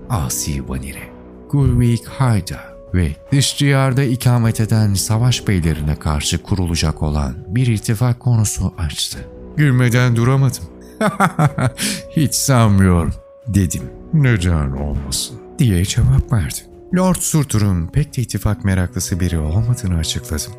Asi 0.09 0.69
Vanire, 0.69 1.09
Gulvik 1.51 2.05
Hayda 2.05 2.59
ve 2.93 3.15
dış 3.31 3.59
diyarda 3.59 4.03
ikamet 4.03 4.59
eden 4.59 4.93
savaş 4.93 5.47
beylerine 5.47 5.95
karşı 5.95 6.43
kurulacak 6.43 7.03
olan 7.03 7.35
bir 7.47 7.67
ittifak 7.67 8.19
konusu 8.19 8.73
açtı. 8.77 9.19
Gülmeden 9.57 10.15
duramadım. 10.15 10.63
Hiç 12.15 12.35
sanmıyorum 12.35 13.13
dedim. 13.47 13.83
Neden 14.13 14.71
olmasın 14.71 15.37
diye 15.59 15.85
cevap 15.85 16.33
verdi. 16.33 16.68
Lord 16.95 17.15
Surtur'un 17.15 17.87
pek 17.87 18.17
de 18.17 18.21
ittifak 18.21 18.65
meraklısı 18.65 19.19
biri 19.19 19.37
olmadığını 19.39 19.97
açıkladım. 19.97 20.53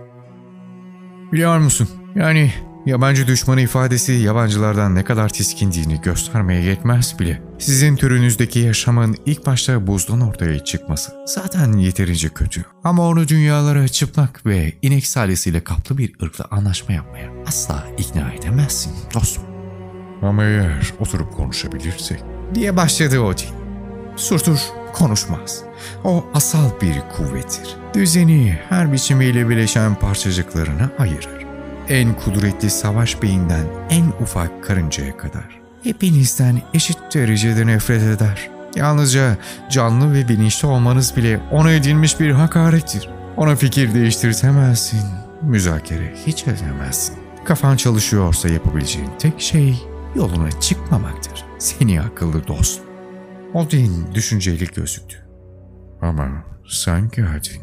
Biliyor 1.33 1.59
musun? 1.59 1.89
Yani 2.15 2.53
yabancı 2.87 3.27
düşmanı 3.27 3.61
ifadesi 3.61 4.13
yabancılardan 4.13 4.95
ne 4.95 5.05
kadar 5.05 5.29
tiskindiğini 5.29 6.01
göstermeye 6.01 6.63
yetmez 6.63 7.19
bile. 7.19 7.43
Sizin 7.59 7.97
türünüzdeki 7.97 8.59
yaşamın 8.59 9.17
ilk 9.27 9.47
başta 9.47 9.87
buzdan 9.87 10.21
ortaya 10.21 10.65
çıkması 10.65 11.13
zaten 11.27 11.73
yeterince 11.73 12.29
kötü. 12.29 12.65
Ama 12.85 13.09
onu 13.09 13.29
dünyalara 13.29 13.89
çıplak 13.89 14.47
ve 14.47 14.73
inek 14.83 15.07
salisiyle 15.07 15.65
kaplı 15.65 15.99
bir 15.99 16.13
ırkla 16.23 16.45
anlaşma 16.51 16.95
yapmaya 16.95 17.31
asla 17.47 17.87
ikna 17.99 18.33
edemezsin 18.33 18.93
dostum. 19.15 19.45
Ama 20.23 20.45
eğer 20.45 20.93
oturup 20.99 21.33
konuşabilirsek 21.33 22.21
diye 22.55 22.77
başladı 22.77 23.21
Odin. 23.21 23.49
Surtur 24.17 24.61
konuşmaz. 24.93 25.63
O 26.05 26.25
asal 26.35 26.71
bir 26.83 27.01
kuvvettir. 27.17 27.77
Düzeni 27.95 28.59
her 28.69 28.93
biçimiyle 28.93 29.49
bileşen 29.49 29.95
parçacıklarına 29.95 30.91
ayırır. 30.99 31.47
En 31.89 32.15
kudretli 32.15 32.71
savaş 32.71 33.23
beyinden 33.23 33.65
en 33.91 34.07
ufak 34.23 34.65
karıncaya 34.65 35.17
kadar. 35.17 35.61
Hepinizden 35.83 36.63
eşit 36.75 36.99
derecede 37.15 37.67
nefret 37.67 38.03
eder. 38.03 38.51
Yalnızca 38.77 39.37
canlı 39.71 40.15
ve 40.15 40.29
bilinçli 40.29 40.69
olmanız 40.69 41.17
bile 41.17 41.41
ona 41.51 41.73
edilmiş 41.73 42.21
bir 42.21 42.31
hakarettir. 42.31 43.11
Ona 43.37 43.57
fikir 43.57 43.95
değiştirtemezsin. 43.95 45.01
Müzakere 45.43 46.15
hiç 46.27 46.45
edemezsin. 46.47 47.17
Kafan 47.45 47.77
çalışıyorsa 47.77 48.49
yapabileceğin 48.49 49.11
tek 49.19 49.41
şey 49.41 49.83
yoluna 50.15 50.61
çıkmamaktır. 50.61 51.45
Seni 51.59 52.01
akıllı 52.01 52.47
dost. 52.47 52.90
Odin 53.55 54.15
düşünceli 54.15 54.67
gözüktü. 54.67 55.17
Ama 56.03 56.45
sen 56.69 57.11
geldin. 57.11 57.63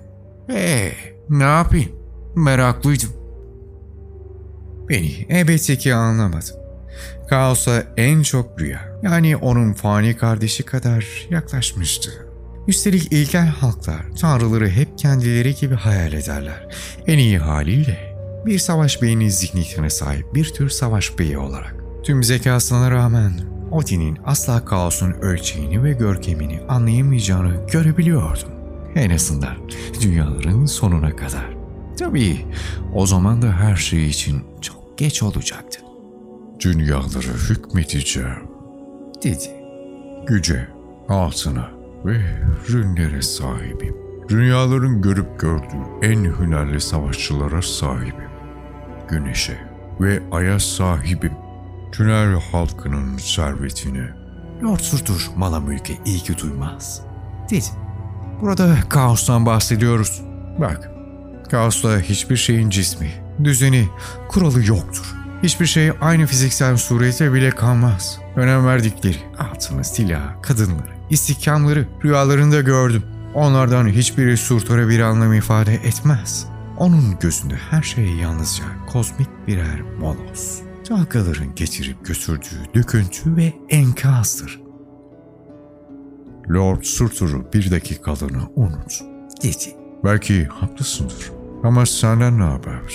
Ee, 0.50 0.92
ne 1.30 1.44
yapayım? 1.44 1.92
Meraklıydım. 2.36 3.10
Beni 4.90 5.26
elbette 5.30 5.78
ki 5.78 5.94
anlamadım. 5.94 6.56
Kaos'a 7.30 7.84
en 7.98 8.22
çok 8.22 8.62
rüya, 8.62 9.00
yani 9.04 9.38
onun 9.38 9.74
fani 9.74 10.18
kardeşi 10.18 10.64
kadar 10.64 11.28
yaklaşmıştı. 11.30 12.12
Üstelik 12.68 13.12
ilkel 13.12 13.48
halklar 13.48 14.06
tanrıları 14.22 14.70
hep 14.70 14.98
kendileri 14.98 15.56
gibi 15.56 15.76
hayal 15.76 16.14
ederler. 16.14 16.68
En 17.08 17.18
iyi 17.18 17.38
haliyle 17.38 18.18
bir 18.46 18.60
savaş 18.60 19.02
beyni 19.02 19.32
zihniyetine 19.32 19.90
sahip 19.90 20.36
bir 20.36 20.54
tür 20.54 20.70
savaş 20.70 21.20
beyi 21.20 21.38
olarak. 21.38 21.76
Tüm 22.04 22.24
zekasına 22.24 22.92
rağmen 22.92 23.40
Odin'in 23.72 24.18
asla 24.26 24.66
kaosun 24.66 25.12
ölçeğini 25.12 25.84
ve 25.84 25.94
görkemini 25.94 26.62
anlayamayacağını 26.70 27.68
görebiliyordum. 27.72 28.50
En 28.96 29.10
azından 29.10 29.56
dünyaların 30.02 30.66
sonuna 30.66 31.16
kadar. 31.16 31.58
Tabii 32.00 32.46
o 32.94 33.06
zaman 33.06 33.42
da 33.42 33.52
her 33.52 33.76
şey 33.76 34.08
için 34.08 34.44
çok 34.62 34.98
geç 34.98 35.24
olacaktı. 35.24 35.80
Dünyalara 36.60 37.34
hükmedeceğim, 37.50 38.48
dedi. 39.24 39.50
Güce, 40.28 40.68
altına 41.10 41.72
ve 42.06 42.22
rünlere 42.70 43.22
sahibim. 43.22 43.96
Dünyaların 44.30 45.02
görüp 45.02 45.40
gördüğü 45.40 45.84
en 46.02 46.24
hünerli 46.24 46.82
savaşçılara 46.82 47.62
sahibim. 47.62 48.30
Güneşe 49.08 49.58
ve 50.02 50.24
aya 50.32 50.60
sahibim. 50.60 51.47
Tünel 51.98 52.42
halkının 52.52 53.18
servetine. 53.18 54.14
Lord 54.64 54.80
Surtur 54.80 55.30
mala 55.36 55.60
mülke 55.60 55.94
ilgi 56.06 56.38
duymaz. 56.38 57.02
Dedi. 57.50 57.66
Burada 58.42 58.76
kaostan 58.90 59.46
bahsediyoruz. 59.46 60.22
Bak, 60.60 60.92
kaosta 61.52 62.00
hiçbir 62.00 62.38
şeyin 62.38 62.70
cismi, 62.70 63.12
düzeni, 63.44 63.90
kuralı 64.30 64.66
yoktur. 64.66 65.16
Hiçbir 65.44 65.66
şey 65.66 65.92
aynı 66.02 66.26
fiziksel 66.26 66.78
surete 66.78 67.34
bile 67.34 67.50
kalmaz. 67.50 68.20
Önem 68.36 68.66
verdikleri 68.66 69.18
altını, 69.40 69.84
silah, 69.84 70.42
kadınları, 70.42 70.94
istihkamları 71.10 71.88
rüyalarında 72.04 72.62
gördüm. 72.62 73.04
Onlardan 73.34 73.88
hiçbiri 73.88 74.38
Surtur'a 74.38 74.90
bir 74.90 75.00
anlam 75.00 75.34
ifade 75.34 75.74
etmez. 75.74 76.46
Onun 76.78 77.20
gözünde 77.20 77.56
her 77.70 77.82
şey 77.82 78.06
yalnızca 78.06 78.64
kozmik 78.88 79.30
birer 79.48 79.82
molos. 80.00 80.67
Dalgaların 80.90 81.56
getirip 81.56 82.06
götürdüğü 82.06 82.74
döküntü 82.76 83.36
ve 83.36 83.54
enkazdır. 83.70 84.62
Lord 86.50 86.84
Surtur'u 86.84 87.54
bir 87.54 87.72
dakikalığına 87.72 88.50
unut. 88.56 89.02
Dedi. 89.44 89.76
Belki 90.04 90.46
haklısındır. 90.46 91.32
Ama 91.64 91.86
senden 91.86 92.40
ne 92.40 92.44
haber? 92.44 92.94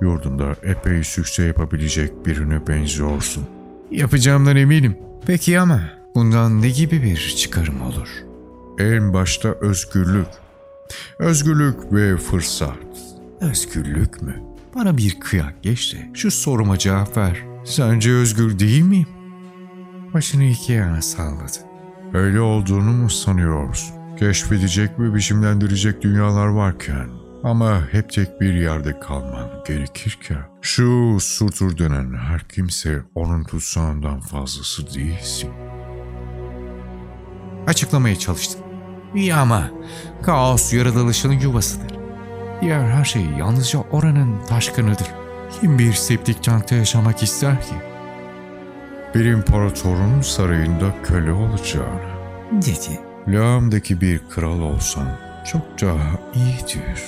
Yurdunda 0.00 0.56
epey 0.62 1.04
sükse 1.04 1.42
yapabilecek 1.42 2.26
birine 2.26 2.66
benziyorsun. 2.66 3.44
Yapacağımdan 3.90 4.56
eminim. 4.56 4.96
Peki 5.26 5.60
ama 5.60 5.80
bundan 6.14 6.62
ne 6.62 6.70
gibi 6.70 7.02
bir 7.02 7.34
çıkarım 7.36 7.82
olur? 7.82 8.08
En 8.78 9.12
başta 9.12 9.48
özgürlük. 9.48 10.26
Özgürlük 11.18 11.92
ve 11.92 12.16
fırsat. 12.16 12.78
Özgürlük 13.40 14.22
mü? 14.22 14.53
Bana 14.74 14.96
bir 14.96 15.20
kıyak 15.20 15.62
geç 15.62 15.94
de 15.94 16.10
şu 16.14 16.30
soruma 16.30 16.78
cevap 16.78 17.16
ver. 17.16 17.42
Sence 17.64 18.10
özgür 18.12 18.58
değil 18.58 18.82
miyim? 18.82 19.06
Başını 20.14 20.44
iki 20.44 20.72
yana 20.72 21.02
salladı. 21.02 21.58
Öyle 22.12 22.40
olduğunu 22.40 22.92
mu 22.92 23.10
sanıyorsun? 23.10 23.94
Keşfedecek 24.18 24.98
ve 24.98 25.14
biçimlendirecek 25.14 26.02
dünyalar 26.02 26.46
varken 26.46 27.08
ama 27.44 27.88
hep 27.90 28.10
tek 28.10 28.40
bir 28.40 28.54
yerde 28.54 29.00
kalman 29.00 29.50
gerekirken 29.66 30.42
şu 30.62 31.16
surtur 31.20 31.78
denen 31.78 32.14
her 32.14 32.40
kimse 32.48 33.02
onun 33.14 33.44
tutsağından 33.44 34.20
fazlası 34.20 34.94
değilsin. 34.94 35.50
Açıklamaya 37.66 38.18
çalıştım. 38.18 38.60
İyi 39.14 39.34
ama 39.34 39.70
kaos 40.22 40.72
yaratılışının 40.72 41.40
yuvasıdır. 41.40 42.03
Diğer 42.64 42.90
her 42.90 43.04
şey 43.04 43.22
yalnızca 43.38 43.78
oranın 43.90 44.38
taşkınıdır. 44.48 45.06
Kim 45.60 45.78
bir 45.78 45.92
septik 45.92 46.42
tankta 46.42 46.74
yaşamak 46.74 47.22
ister 47.22 47.60
ki? 47.60 47.74
Bir 49.14 49.24
imparatorun 49.24 50.20
sarayında 50.20 50.94
köle 51.02 51.32
olacağını. 51.32 52.00
Dedi. 52.52 53.00
Lağımdaki 53.28 54.00
bir 54.00 54.20
kral 54.30 54.60
olsan 54.60 55.08
çok 55.52 55.62
daha 55.80 56.10
iyidir. 56.34 57.02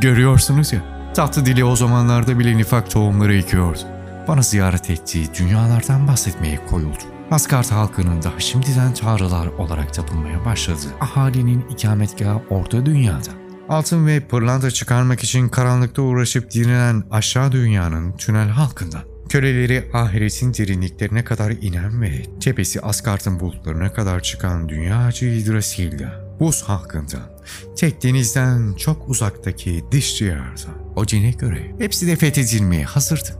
Görüyorsunuz 0.00 0.72
ya, 0.72 0.80
tatlı 1.14 1.46
dili 1.46 1.64
o 1.64 1.76
zamanlarda 1.76 2.38
bile 2.38 2.56
nifak 2.56 2.90
tohumları 2.90 3.34
ekiyordu. 3.34 3.80
Bana 4.28 4.42
ziyaret 4.42 4.90
ettiği 4.90 5.34
dünyalardan 5.34 6.08
bahsetmeye 6.08 6.66
koyuldu. 6.66 7.04
Asgard 7.30 7.70
halkının 7.70 8.22
da 8.22 8.30
şimdiden 8.38 8.94
tanrılar 8.94 9.46
olarak 9.46 9.94
tapılmaya 9.94 10.44
başladığı 10.44 10.94
ahalinin 11.00 11.64
ikametgahı 11.70 12.40
orta 12.50 12.86
dünyada. 12.86 13.39
Altın 13.70 14.06
ve 14.06 14.20
pırlanta 14.20 14.70
çıkarmak 14.70 15.24
için 15.24 15.48
karanlıkta 15.48 16.02
uğraşıp 16.02 16.50
direnen 16.50 17.04
aşağı 17.10 17.52
dünyanın 17.52 18.12
tünel 18.12 18.48
halkından. 18.48 19.00
Köleleri 19.28 19.90
ahiretin 19.92 20.54
derinliklerine 20.54 21.24
kadar 21.24 21.50
inen 21.50 22.02
ve 22.02 22.22
tepesi 22.40 22.80
Asgard'ın 22.80 23.40
bulutlarına 23.40 23.92
kadar 23.92 24.22
çıkan 24.22 24.68
dünyacı 24.68 25.26
Yggdrasil'da. 25.26 26.36
Buz 26.40 26.62
halkından, 26.62 27.30
tek 27.76 28.02
denizden 28.02 28.74
çok 28.74 29.08
uzaktaki 29.08 29.84
dış 29.92 30.20
diyardan. 30.20 30.94
Odin'e 30.96 31.30
göre 31.30 31.74
hepsi 31.78 32.06
de 32.06 32.16
fethedilmeye 32.16 32.84
hazırdı. 32.84 33.36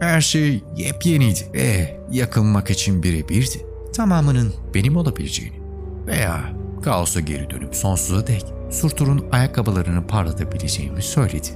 Her 0.00 0.20
şey 0.20 0.64
yepyeniydi 0.76 1.40
ve 1.54 2.00
yakılmak 2.10 2.70
için 2.70 3.02
birebirdi. 3.02 3.66
Tamamının 3.96 4.54
benim 4.74 4.96
olabileceğini 4.96 5.60
veya 6.06 6.59
kaosa 6.82 7.20
geri 7.20 7.50
dönüp 7.50 7.74
sonsuza 7.74 8.26
dek 8.26 8.46
Surtur'un 8.70 9.24
ayakkabılarını 9.32 10.06
parlatabileceğimi 10.06 11.02
söyledi. 11.02 11.48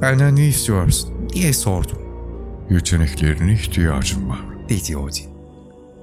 Benden 0.00 0.36
ne 0.36 0.46
istiyorsun 0.46 1.28
diye 1.28 1.52
sordum. 1.52 1.98
Yeteneklerine 2.70 3.52
ihtiyacım 3.52 4.28
var, 4.28 4.40
dedi 4.68 4.96
Odin. 4.96 5.28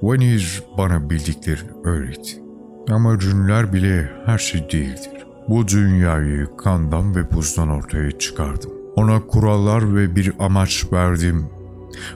Vanir 0.02 0.62
bana 0.78 1.10
bildiklerini 1.10 1.70
öğretti. 1.84 2.42
Ama 2.90 3.14
rünler 3.14 3.72
bile 3.72 4.10
her 4.26 4.38
şey 4.38 4.60
değildir. 4.60 5.26
Bu 5.48 5.68
dünyayı 5.68 6.48
kandan 6.58 7.16
ve 7.16 7.32
buzdan 7.32 7.68
ortaya 7.68 8.18
çıkardım. 8.18 8.70
Ona 8.96 9.26
kurallar 9.26 9.94
ve 9.94 10.16
bir 10.16 10.32
amaç 10.38 10.92
verdim. 10.92 11.46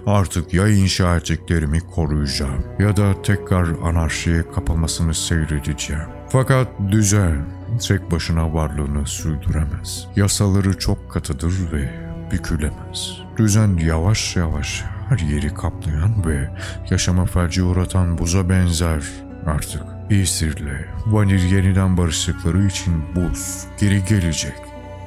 Artık 0.07 0.55
ya 0.55 0.69
inşa 0.69 1.17
ettiklerimi 1.17 1.81
koruyacağım 1.81 2.65
ya 2.79 2.97
da 2.97 3.23
tekrar 3.23 3.67
anarşiye 3.83 4.43
kapılmasını 4.55 5.15
seyredeceğim. 5.15 6.20
Fakat 6.33 6.69
düzen 6.91 7.45
tek 7.89 8.11
başına 8.11 8.55
varlığını 8.55 9.07
sürdüremez. 9.07 10.07
Yasaları 10.17 10.79
çok 10.79 11.11
katıdır 11.11 11.73
ve 11.73 11.91
bükülemez. 12.33 13.21
Düzen 13.37 13.77
yavaş 13.77 14.37
yavaş 14.37 14.85
her 15.09 15.19
yeri 15.19 15.55
kaplayan 15.55 16.27
ve 16.27 16.51
yaşama 16.91 17.27
felci 17.27 17.63
uğratan 17.63 18.19
buza 18.19 18.49
benzer 18.49 19.05
artık. 19.47 19.83
İsir'le 20.11 20.87
Vanir 21.07 21.43
yeniden 21.43 21.97
barıştıkları 21.97 22.67
için 22.67 23.05
buz 23.17 23.65
geri 23.81 24.05
gelecek. 24.05 24.57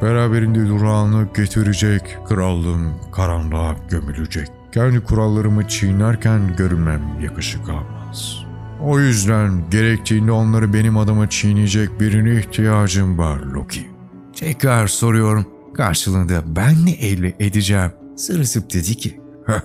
Beraberinde 0.02 0.68
durağını 0.68 1.28
getirecek, 1.36 2.18
krallığım 2.28 3.12
karanlığa 3.12 3.76
gömülecek. 3.90 4.48
Kendi 4.72 5.04
kurallarımı 5.04 5.68
çiğnerken 5.68 6.56
görünmem 6.56 7.02
yakışık 7.22 7.70
almaz. 7.70 8.53
O 8.84 9.00
yüzden 9.00 9.64
gerektiğinde 9.72 10.32
onları 10.32 10.74
benim 10.74 10.98
adıma 10.98 11.30
çiğneyecek 11.30 12.00
birine 12.00 12.40
ihtiyacım 12.40 13.18
var 13.18 13.40
Loki. 13.40 13.88
Tekrar 14.36 14.88
soruyorum. 14.88 15.46
Karşılığında 15.74 16.56
ben 16.56 16.86
ne 16.86 16.92
elde 16.92 17.34
edeceğim? 17.40 17.92
Sırısıp 18.18 18.74
dedi 18.74 18.96
ki. 18.98 19.20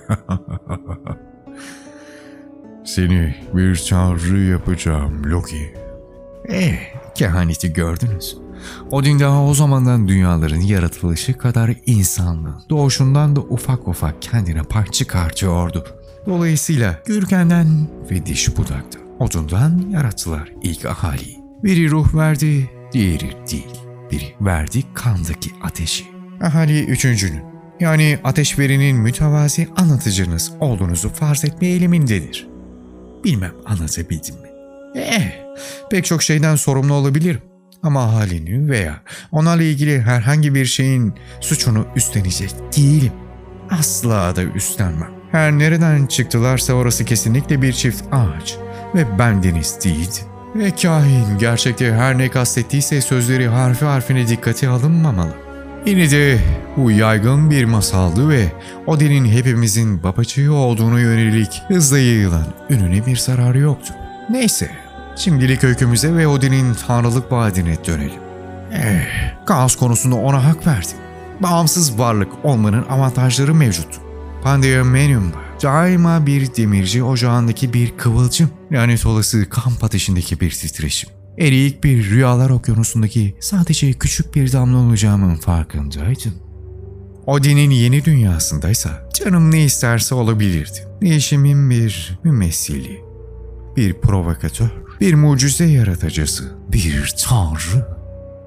Seni 2.85 3.37
bir 3.54 3.87
tanrı 3.90 4.40
yapacağım 4.40 5.22
Loki. 5.24 5.74
Eh, 6.48 6.78
kehaneti 7.14 7.72
gördünüz. 7.72 8.37
Odin 8.90 9.20
daha 9.20 9.44
o 9.44 9.54
zamandan 9.54 10.09
dünyaların 10.09 10.61
yaratılışı 10.61 11.38
kadar 11.38 11.74
insanlı. 11.87 12.54
Doğuşundan 12.70 13.37
da 13.37 13.40
ufak 13.40 13.88
ufak 13.88 14.22
kendine 14.22 14.62
pay 14.62 14.87
çıkartıyordu. 14.87 15.87
Dolayısıyla 16.26 17.02
Gürgen'den 17.07 17.88
ve 18.11 18.26
diş 18.26 18.57
budakta 18.57 19.08
odundan 19.18 19.90
yarattılar 19.90 20.52
ilk 20.62 20.85
ahaliyi. 20.85 21.38
Biri 21.64 21.90
ruh 21.90 22.14
verdi, 22.14 22.70
diğeri 22.92 23.33
değil. 23.50 23.78
Biri 24.11 24.35
verdi 24.40 24.83
kandaki 24.94 25.50
ateşi. 25.62 26.04
Ahali 26.40 26.85
üçüncünün, 26.85 27.42
yani 27.81 28.18
ateşverinin 28.24 28.96
mütevazi 28.96 29.68
anlatıcınız 29.76 30.52
olduğunuzu 30.61 31.09
farz 31.09 31.44
etme 31.44 31.68
eğilimindedir. 31.68 32.48
Bilmem 33.24 33.52
anlatabildim 33.66 34.35
mi? 34.35 34.48
Eh, 34.96 35.33
pek 35.90 36.04
çok 36.04 36.22
şeyden 36.22 36.57
sorumlu 36.57 36.94
olabilirim. 36.94 37.40
Ama 37.83 38.04
ahalinin 38.04 38.68
veya 38.68 39.02
onlarla 39.33 39.62
ilgili 39.62 40.00
herhangi 40.00 40.54
bir 40.54 40.66
şeyin 40.66 41.14
suçunu 41.40 41.87
üstlenecek 41.96 42.54
değilim. 42.76 43.12
Asla 43.70 44.37
da 44.37 44.42
üstlenmem. 44.42 45.11
Her 45.33 45.52
nereden 45.52 46.07
çıktılarsa 46.07 46.72
orası 46.72 47.04
kesinlikle 47.04 47.62
bir 47.62 47.72
çift 47.72 48.04
ağaç 48.12 48.59
ve 48.94 49.18
bendeniz 49.18 49.79
değil. 49.85 50.11
Ve 50.55 50.70
kahin 50.70 51.38
gerçekte 51.38 51.92
her 51.92 52.18
ne 52.18 52.29
kastettiyse 52.29 53.01
sözleri 53.01 53.48
harfi 53.48 53.85
harfine 53.85 54.29
dikkate 54.29 54.68
alınmamalı. 54.68 55.35
Yine 55.87 56.11
de 56.11 56.38
bu 56.77 56.90
yaygın 56.90 57.51
bir 57.51 57.64
masaldı 57.64 58.29
ve 58.29 58.53
Odin'in 58.87 59.24
hepimizin 59.24 60.03
babacığı 60.03 60.53
olduğunu 60.53 61.01
yönelik 61.01 61.62
hızla 61.68 61.98
yayılan 61.98 62.46
ününe 62.70 63.07
bir 63.07 63.16
zararı 63.16 63.59
yoktu. 63.59 63.94
Neyse, 64.31 64.70
şimdilik 65.16 65.64
öykümüze 65.64 66.14
ve 66.14 66.27
Odin'in 66.27 66.74
tanrılık 66.74 67.33
vaadine 67.33 67.85
dönelim. 67.87 68.20
Eh, 68.72 69.03
kaos 69.46 69.77
konusunda 69.77 70.16
ona 70.16 70.44
hak 70.44 70.66
verdim. 70.66 70.96
Bağımsız 71.40 71.98
varlık 71.98 72.33
olmanın 72.44 72.85
avantajları 72.88 73.55
mevcut. 73.55 74.01
Pandemonium'da 74.42 75.48
daima 75.62 76.27
bir 76.27 76.57
demirci 76.57 77.03
ocağındaki 77.03 77.73
bir 77.73 77.97
kıvılcım, 77.97 78.51
lanet 78.73 79.07
olası 79.07 79.49
kamp 79.51 79.85
ateşindeki 79.85 80.40
bir 80.40 80.51
titreşim. 80.51 81.11
Eriyik 81.38 81.85
bir 81.85 82.11
rüyalar 82.11 82.51
okyanusundaki 82.51 83.35
sadece 83.40 83.92
küçük 83.92 84.35
bir 84.35 84.53
damla 84.53 84.79
olacağımın 84.79 85.37
farkındaydım. 85.37 86.35
Odin'in 87.27 87.71
yeni 87.71 88.05
dünyasındaysa 88.05 89.09
canım 89.14 89.51
ne 89.51 89.64
isterse 89.64 90.14
olabilirdi. 90.14 90.88
Değişimin 91.03 91.71
bir 91.71 92.18
mümessili, 92.25 93.01
bir 93.77 93.94
provokatör, 93.94 94.68
bir 95.01 95.14
mucize 95.14 95.64
yaratıcısı, 95.64 96.53
bir 96.73 97.14
tanrı. 97.29 97.99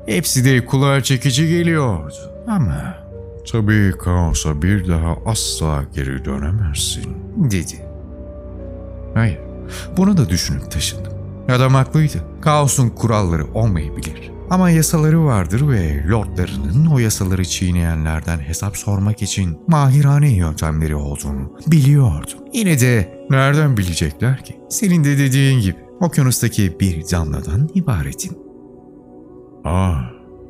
Hepsi 0.06 0.46
de 0.46 0.66
kulağa 0.66 1.04
çekici 1.04 1.48
geliyordu. 1.48 2.16
Ama 2.48 2.98
tabii 3.52 3.92
kaosa 3.92 4.62
bir 4.62 4.88
daha 4.88 5.16
asla 5.26 5.84
geri 5.96 6.26
dönemezsin, 6.26 7.18
dedi. 7.38 7.86
Hayır, 9.14 9.40
bunu 9.98 10.18
da 10.18 10.30
düşünüp 10.30 10.72
taşındım. 10.72 11.14
Adam 11.50 11.74
haklıydı. 11.74 12.24
Kaosun 12.42 12.90
kuralları 12.90 13.54
olmayabilir. 13.54 14.32
Ama 14.50 14.70
yasaları 14.70 15.26
vardır 15.26 15.70
ve 15.70 16.08
lordlarının 16.10 16.86
o 16.86 17.00
yasaları 17.00 17.46
çiğneyenlerden 17.46 18.40
hesap 18.40 18.78
sormak 18.78 19.22
için 19.22 19.60
mahirane 19.68 20.36
yöntemleri 20.36 20.96
olduğunu 20.96 21.54
biliyordu. 21.68 22.32
Yine 22.54 22.80
de 22.80 23.26
nereden 23.30 23.78
bilecekler 23.78 24.46
ki? 24.46 24.56
Senin 24.70 25.04
de 25.04 25.18
dediğin 25.18 25.60
gibi 25.60 25.78
okyanustaki 26.00 26.80
bir 26.80 27.12
damladan 27.12 27.70
ibaretin. 27.76 28.38
Ah, 29.66 30.02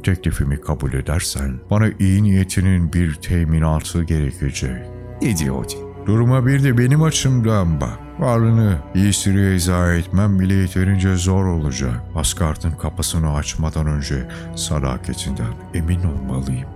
teklifimi 0.03 0.61
kabul 0.61 0.93
edersen 0.93 1.59
bana 1.69 1.85
iyi 1.99 2.23
niyetinin 2.23 2.93
bir 2.93 3.13
teminatı 3.15 4.03
gerekecek. 4.03 4.77
Odin. 5.51 5.91
Duruma 6.05 6.45
bir 6.45 6.63
de 6.63 6.77
benim 6.77 7.03
açımdan 7.03 7.81
bak. 7.81 7.99
Varlığını 8.19 8.77
iyi 8.95 9.13
sürüye 9.13 9.55
izah 9.55 9.95
etmem 9.95 10.39
bile 10.39 10.53
yeterince 10.53 11.15
zor 11.15 11.45
olacak. 11.45 12.01
Asgard'ın 12.15 12.71
kapısını 12.71 13.33
açmadan 13.33 13.87
önce 13.87 14.27
sadakatinden 14.55 15.53
emin 15.73 16.03
olmalıyım. 16.03 16.69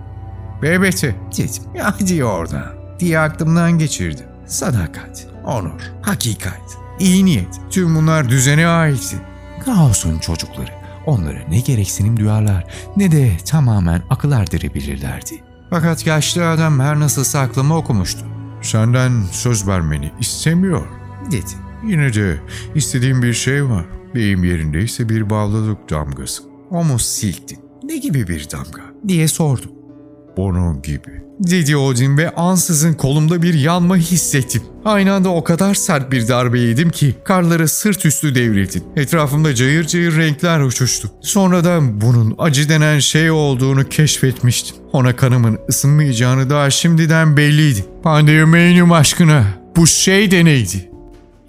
Dedim. 1.36 1.62
Ya 1.74 1.94
hadi 2.00 2.24
orada 2.24 2.72
diye 2.98 3.18
aklımdan 3.18 3.78
geçirdim. 3.78 4.26
Sadakat, 4.46 5.26
onur, 5.44 5.80
hakikat, 6.02 6.78
iyi 7.00 7.24
niyet 7.24 7.60
tüm 7.70 7.96
bunlar 7.96 8.28
düzene 8.28 8.66
aitti. 8.66 9.16
Kaos'un 9.64 10.18
çocukları 10.18 10.75
onlara 11.06 11.38
ne 11.48 11.60
gereksinim 11.60 12.16
duyarlar 12.16 12.64
ne 12.96 13.12
de 13.12 13.30
tamamen 13.44 14.02
akıl 14.10 14.32
erdirebilirlerdi. 14.32 15.42
Fakat 15.70 16.06
yaşlı 16.06 16.48
adam 16.50 16.80
her 16.80 17.00
nasılsa 17.00 17.40
aklımı 17.40 17.76
okumuştu. 17.76 18.26
Senden 18.62 19.22
söz 19.32 19.68
vermeni 19.68 20.12
istemiyor 20.20 20.86
dedi. 21.30 21.50
Yine 21.86 22.14
de 22.14 22.36
istediğim 22.74 23.22
bir 23.22 23.32
şey 23.32 23.64
var. 23.64 23.86
Deyim 24.14 24.44
yerindeyse 24.44 25.08
bir 25.08 25.30
bağlılık 25.30 25.90
damgası. 25.90 26.42
Omuz 26.70 27.02
silkti. 27.02 27.56
Ne 27.82 27.96
gibi 27.96 28.28
bir 28.28 28.48
damga 28.52 28.82
diye 29.08 29.28
sordum. 29.28 29.75
Bunun 30.36 30.82
gibi. 30.82 31.26
Dedi 31.40 31.76
Odin 31.76 32.18
ve 32.18 32.34
ansızın 32.34 32.92
kolumda 32.92 33.42
bir 33.42 33.54
yanma 33.54 33.96
hissettim. 33.96 34.62
Aynı 34.84 35.12
anda 35.12 35.28
o 35.28 35.44
kadar 35.44 35.74
sert 35.74 36.12
bir 36.12 36.28
darbe 36.28 36.60
yedim 36.60 36.90
ki 36.90 37.14
karları 37.24 37.68
sırt 37.68 38.04
üstü 38.06 38.34
devrildi. 38.34 38.82
Etrafımda 38.96 39.54
cayır 39.54 39.84
cayır 39.84 40.16
renkler 40.16 40.60
uçuştu. 40.60 41.10
Sonradan 41.20 42.00
bunun 42.00 42.34
acı 42.38 42.68
denen 42.68 42.98
şey 42.98 43.30
olduğunu 43.30 43.88
keşfetmiştim. 43.88 44.76
Ona 44.92 45.16
kanımın 45.16 45.58
ısınmayacağını 45.68 46.50
daha 46.50 46.70
şimdiden 46.70 47.36
belliydi. 47.36 47.84
Pandemonium 48.02 48.92
aşkına 48.92 49.44
bu 49.76 49.86
şey 49.86 50.30
de 50.30 50.44
neydi? 50.44 50.90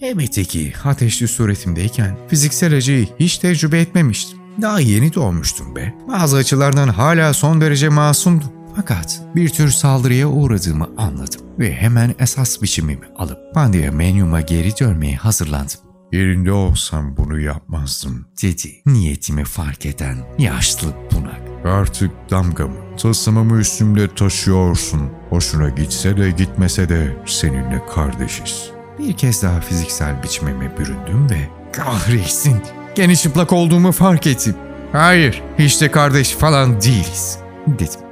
Elbette 0.01 0.43
ki 0.43 0.73
ateşli 0.85 1.27
suretimdeyken 1.27 2.17
fiziksel 2.27 2.77
acıyı 2.77 3.07
hiç 3.19 3.37
tecrübe 3.37 3.79
etmemiştim. 3.79 4.39
Daha 4.61 4.79
yeni 4.79 5.13
doğmuştum 5.13 5.75
be. 5.75 5.93
Bazı 6.07 6.37
açılardan 6.37 6.87
hala 6.87 7.33
son 7.33 7.61
derece 7.61 7.89
masumdum. 7.89 8.56
Fakat 8.77 9.21
bir 9.35 9.49
tür 9.49 9.69
saldırıya 9.69 10.27
uğradığımı 10.27 10.89
anladım 10.97 11.41
ve 11.59 11.73
hemen 11.73 12.15
esas 12.19 12.61
biçimimi 12.61 13.05
alıp 13.17 13.53
Pandemonium'a 13.53 14.41
geri 14.41 14.79
dönmeye 14.79 15.15
hazırlandım. 15.15 15.79
Yerinde 16.11 16.51
olsam 16.51 17.17
bunu 17.17 17.39
yapmazdım, 17.39 18.25
dedi 18.41 18.69
niyetimi 18.85 19.45
fark 19.45 19.85
eden 19.85 20.17
yaşlı 20.39 20.87
bunak. 20.87 21.41
Artık 21.65 22.11
damgamı, 22.31 22.97
tasımımı 22.97 23.59
üstümde 23.59 24.15
taşıyorsun. 24.15 25.01
Hoşuna 25.29 25.69
gitse 25.69 26.17
de 26.17 26.31
gitmese 26.31 26.89
de 26.89 27.17
seninle 27.25 27.81
kardeşiz. 27.95 28.71
Bir 28.99 29.13
kez 29.13 29.43
daha 29.43 29.61
fiziksel 29.61 30.23
biçimime 30.23 30.77
büründüm 30.77 31.29
ve 31.29 31.49
kahretsin 31.73 32.61
gene 32.95 33.15
çıplak 33.15 33.53
olduğumu 33.53 33.91
fark 33.91 34.27
ettim. 34.27 34.55
Hayır, 34.91 35.43
hiç 35.59 35.81
de 35.81 35.91
kardeş 35.91 36.31
falan 36.31 36.81
değiliz, 36.81 37.37
dedim. 37.67 38.06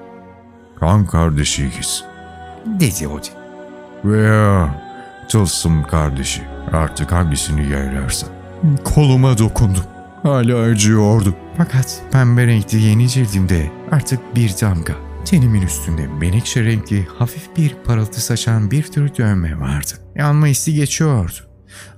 Kan 0.79 1.05
kardeşiyiz, 1.05 2.03
dedi 2.65 3.07
Odin. 3.07 3.31
Veya 4.05 4.81
tılsım 5.29 5.83
kardeşi, 5.83 6.41
artık 6.73 7.11
hangisini 7.11 7.69
yerlersen. 7.69 8.29
Koluma 8.83 9.37
dokundum. 9.37 9.83
Hala 10.23 10.61
acıyordu. 10.61 11.35
Fakat 11.57 12.01
pembe 12.11 12.47
renkli 12.47 12.81
yeni 12.81 13.09
cildimde 13.09 13.71
artık 13.91 14.35
bir 14.35 14.49
damga. 14.61 14.93
Tenimin 15.25 15.61
üstünde 15.61 16.07
menekşe 16.07 16.63
renkli 16.63 17.07
hafif 17.19 17.57
bir 17.57 17.75
parıltı 17.85 18.21
saçan 18.21 18.71
bir 18.71 18.83
tür 18.83 19.15
dövme 19.17 19.59
vardı. 19.59 19.91
Yanma 20.15 20.47
hissi 20.47 20.73
geçiyordu. 20.73 21.33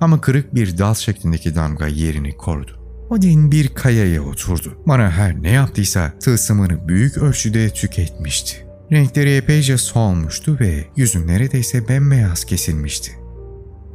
Ama 0.02 0.22
kırık 0.22 0.56
bir 0.56 0.78
dal 0.78 0.94
şeklindeki 0.94 1.56
damga 1.56 1.88
yerini 1.88 2.38
korudu. 2.38 2.72
Odin 3.10 3.52
bir 3.52 3.68
kayaya 3.68 4.22
oturdu. 4.24 4.74
Bana 4.86 5.12
her 5.12 5.44
ne 5.44 5.52
yaptıysa 5.52 6.13
tılsımını 6.20 6.88
büyük 6.88 7.18
ölçüde 7.18 7.70
tüketmişti. 7.70 8.67
Renkleri 8.91 9.36
epeyce 9.36 9.78
solmuştu 9.78 10.58
ve 10.60 10.86
yüzü 10.95 11.28
neredeyse 11.28 11.88
bembeyaz 11.88 12.45
kesilmişti. 12.45 13.12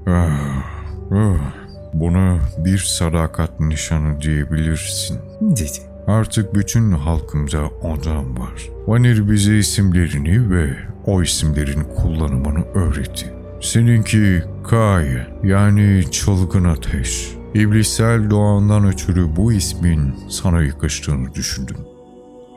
Ah, 0.07 0.65
ah, 1.11 1.53
buna 1.95 2.39
bir 2.59 2.79
sadakat 2.79 3.61
nişanı 3.61 4.21
diyebilirsin, 4.21 5.19
dedi. 5.41 5.79
Artık 6.07 6.55
bütün 6.55 6.93
halkımda 6.93 7.67
ondan 7.83 8.39
var. 8.39 8.69
Vanir 8.87 9.31
bize 9.31 9.59
isimlerini 9.59 10.51
ve 10.51 10.77
o 11.07 11.23
isimlerin 11.23 11.85
kullanımını 11.97 12.65
öğretti. 12.75 13.33
Seninki 13.61 14.43
Kay 14.65 15.27
yani 15.45 16.05
çılgın 16.11 16.65
ateş. 16.65 17.29
İblissel 17.55 18.31
doğandan 18.31 18.87
ötürü 18.87 19.37
bu 19.37 19.53
ismin 19.53 20.15
sana 20.29 20.63
yakıştığını 20.63 21.35
düşündüm. 21.35 21.77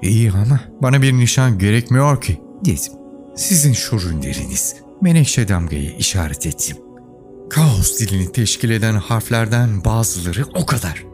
İyi 0.01 0.31
ama 0.31 0.60
bana 0.81 1.01
bir 1.01 1.13
nişan 1.13 1.58
gerekmiyor 1.58 2.21
ki 2.21 2.41
dedim. 2.65 2.93
Sizin 3.36 3.73
şu 3.73 4.01
rünleriniz. 4.01 4.75
Menekşe 5.01 5.47
damgayı 5.47 5.95
işaret 5.97 6.45
ettim. 6.45 6.77
Kaos 7.49 7.99
dilini 7.99 8.31
teşkil 8.31 8.69
eden 8.69 8.93
harflerden 8.93 9.86
bazıları 9.86 10.45
o 10.53 10.65
kadar. 10.65 11.05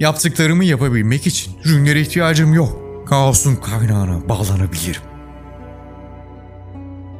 Yaptıklarımı 0.00 0.64
yapabilmek 0.64 1.26
için 1.26 1.52
rünlere 1.66 2.00
ihtiyacım 2.00 2.54
yok. 2.54 2.78
Kaosun 3.08 3.56
kaynağına 3.56 4.28
bağlanabilirim. 4.28 5.02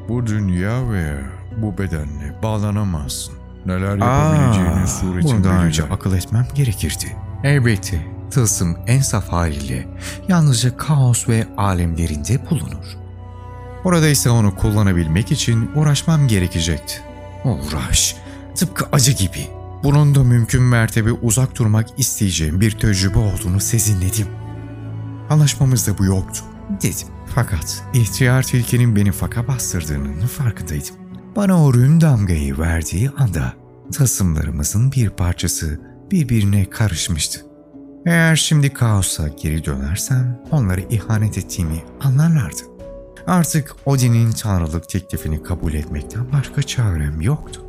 Bu 0.09 0.27
dünya 0.27 0.93
ve 0.93 1.15
bu 1.63 1.79
bedenle 1.79 2.43
bağlanamazsın. 2.43 3.35
Neler 3.67 3.97
yapabileceğinin 3.97 4.87
suretini 4.87 5.33
Bunu 5.33 5.45
daha 5.45 5.65
önce 5.65 5.83
akıl 5.83 6.17
etmem 6.17 6.47
gerekirdi. 6.55 7.17
Elbette 7.45 8.18
tılsım 8.31 8.77
en 8.87 9.01
saf 9.01 9.29
haliyle 9.29 9.89
yalnızca 10.29 10.77
kaos 10.77 11.29
ve 11.29 11.47
alemlerinde 11.57 12.51
bulunur. 12.51 12.97
Orada 13.85 14.09
ise 14.09 14.31
onu 14.31 14.57
kullanabilmek 14.57 15.33
için 15.33 15.71
uğraşmam 15.75 16.29
gerekecekti. 16.29 16.95
Uğraş, 17.45 18.17
tıpkı 18.55 18.87
acı 18.93 19.13
gibi. 19.13 19.47
Bunun 19.85 20.15
da 20.15 20.25
mümkün 20.25 20.63
mertebe 20.63 21.13
uzak 21.13 21.59
durmak 21.59 21.99
isteyeceğim 21.99 22.61
bir 22.61 22.71
tecrübe 22.71 23.19
olduğunu 23.19 23.61
sezinledim. 23.61 24.27
Anlaşmamızda 25.31 25.99
bu 25.99 26.05
yoktu, 26.05 26.45
dedim. 26.83 27.09
Fakat 27.35 27.85
ihtiyar 27.95 28.43
tilkinin 28.43 28.97
beni 28.97 29.13
faka 29.13 29.49
bastırdığının 29.49 30.27
farkındaydım. 30.27 30.97
Bana 31.37 31.65
o 31.65 31.75
rün 31.75 32.01
damgayı 32.01 32.59
verdiği 32.59 33.11
anda 33.11 33.53
tasımlarımızın 33.93 34.93
bir 34.93 35.11
parçası 35.11 35.81
birbirine 36.11 36.71
karışmıştı. 36.71 37.48
Eğer 38.07 38.37
şimdi 38.37 38.73
kaosa 38.73 39.29
geri 39.29 39.65
dönersem 39.65 40.41
onları 40.51 40.81
ihanet 40.81 41.39
ettiğimi 41.39 41.83
anlarlardı. 42.01 42.63
Artık 43.27 43.77
Odin'in 43.87 44.31
tanrılık 44.33 44.89
teklifini 44.89 45.43
kabul 45.43 45.75
etmekten 45.75 46.33
başka 46.33 46.63
çarem 46.63 47.21
yoktu. 47.21 47.65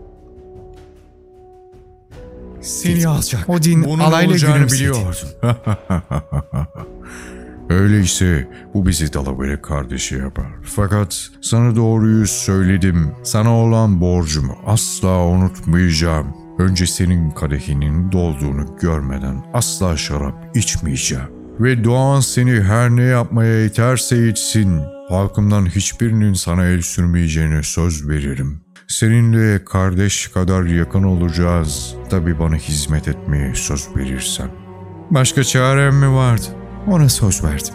Seni 2.61 3.07
alacak. 3.07 3.49
Odin 3.49 3.83
Bunun 3.83 3.99
alayla 3.99 4.35
gülümsedi. 4.35 4.91
Öyleyse 7.69 8.47
bu 8.73 8.85
bizi 8.85 9.13
Dalaver'e 9.13 9.61
kardeşi 9.61 10.15
yapar. 10.15 10.47
Fakat 10.63 11.29
sana 11.41 11.75
doğruyu 11.75 12.27
söyledim. 12.27 13.11
Sana 13.23 13.55
olan 13.55 14.01
borcumu 14.01 14.57
asla 14.65 15.25
unutmayacağım. 15.25 16.38
Önce 16.59 16.87
senin 16.87 17.31
kadehinin 17.31 18.11
dolduğunu 18.11 18.77
görmeden 18.81 19.43
asla 19.53 19.97
şarap 19.97 20.55
içmeyeceğim. 20.55 21.25
Ve 21.59 21.83
Doğan 21.83 22.19
seni 22.19 22.61
her 22.61 22.89
ne 22.89 23.03
yapmaya 23.03 23.65
iterse 23.65 24.29
içsin. 24.29 24.81
Halkımdan 25.09 25.65
hiçbirinin 25.65 26.33
sana 26.33 26.65
el 26.65 26.81
sürmeyeceğine 26.81 27.63
söz 27.63 28.09
veririm. 28.09 28.61
Seninle 28.87 29.65
kardeş 29.65 30.27
kadar 30.27 30.63
yakın 30.63 31.03
olacağız. 31.03 31.95
Tabi 32.09 32.39
bana 32.39 32.55
hizmet 32.55 33.07
etmeye 33.07 33.55
söz 33.55 33.87
verirsen. 33.95 34.49
Başka 35.11 35.43
çarem 35.43 35.95
mi 35.95 36.13
vardı? 36.13 36.45
Ona 36.87 37.09
söz 37.09 37.43
verdim. 37.43 37.73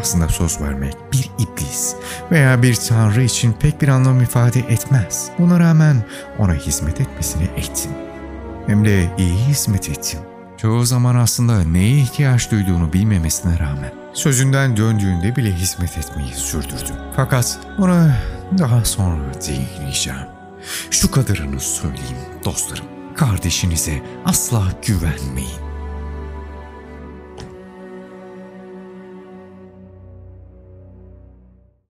Aslında 0.00 0.28
söz 0.28 0.60
vermek 0.60 0.94
bir 1.12 1.30
iblis 1.38 1.94
veya 2.32 2.62
bir 2.62 2.74
tanrı 2.74 3.22
için 3.22 3.52
pek 3.52 3.82
bir 3.82 3.88
anlam 3.88 4.20
ifade 4.20 4.60
etmez. 4.60 5.30
Buna 5.38 5.60
rağmen 5.60 6.04
ona 6.38 6.54
hizmet 6.54 7.00
etmesini 7.00 7.44
ettim. 7.44 7.90
Hem 8.66 8.84
de 8.84 9.14
iyi 9.18 9.34
hizmet 9.34 9.88
ettim. 9.88 10.20
Çoğu 10.56 10.84
zaman 10.84 11.16
aslında 11.16 11.64
neye 11.64 11.98
ihtiyaç 11.98 12.50
duyduğunu 12.50 12.92
bilmemesine 12.92 13.58
rağmen 13.58 13.92
sözünden 14.12 14.76
döndüğünde 14.76 15.36
bile 15.36 15.52
hizmet 15.52 15.98
etmeyi 15.98 16.34
sürdürdü. 16.34 16.92
Fakat 17.16 17.58
buna 17.78 18.16
daha 18.58 18.84
sonra 18.84 19.34
değineceğim. 19.48 20.18
Şu 20.90 21.10
kadarını 21.10 21.60
söyleyeyim 21.60 22.16
dostlarım. 22.44 22.84
Kardeşinize 23.16 24.02
asla 24.24 24.62
güvenmeyin. 24.86 25.63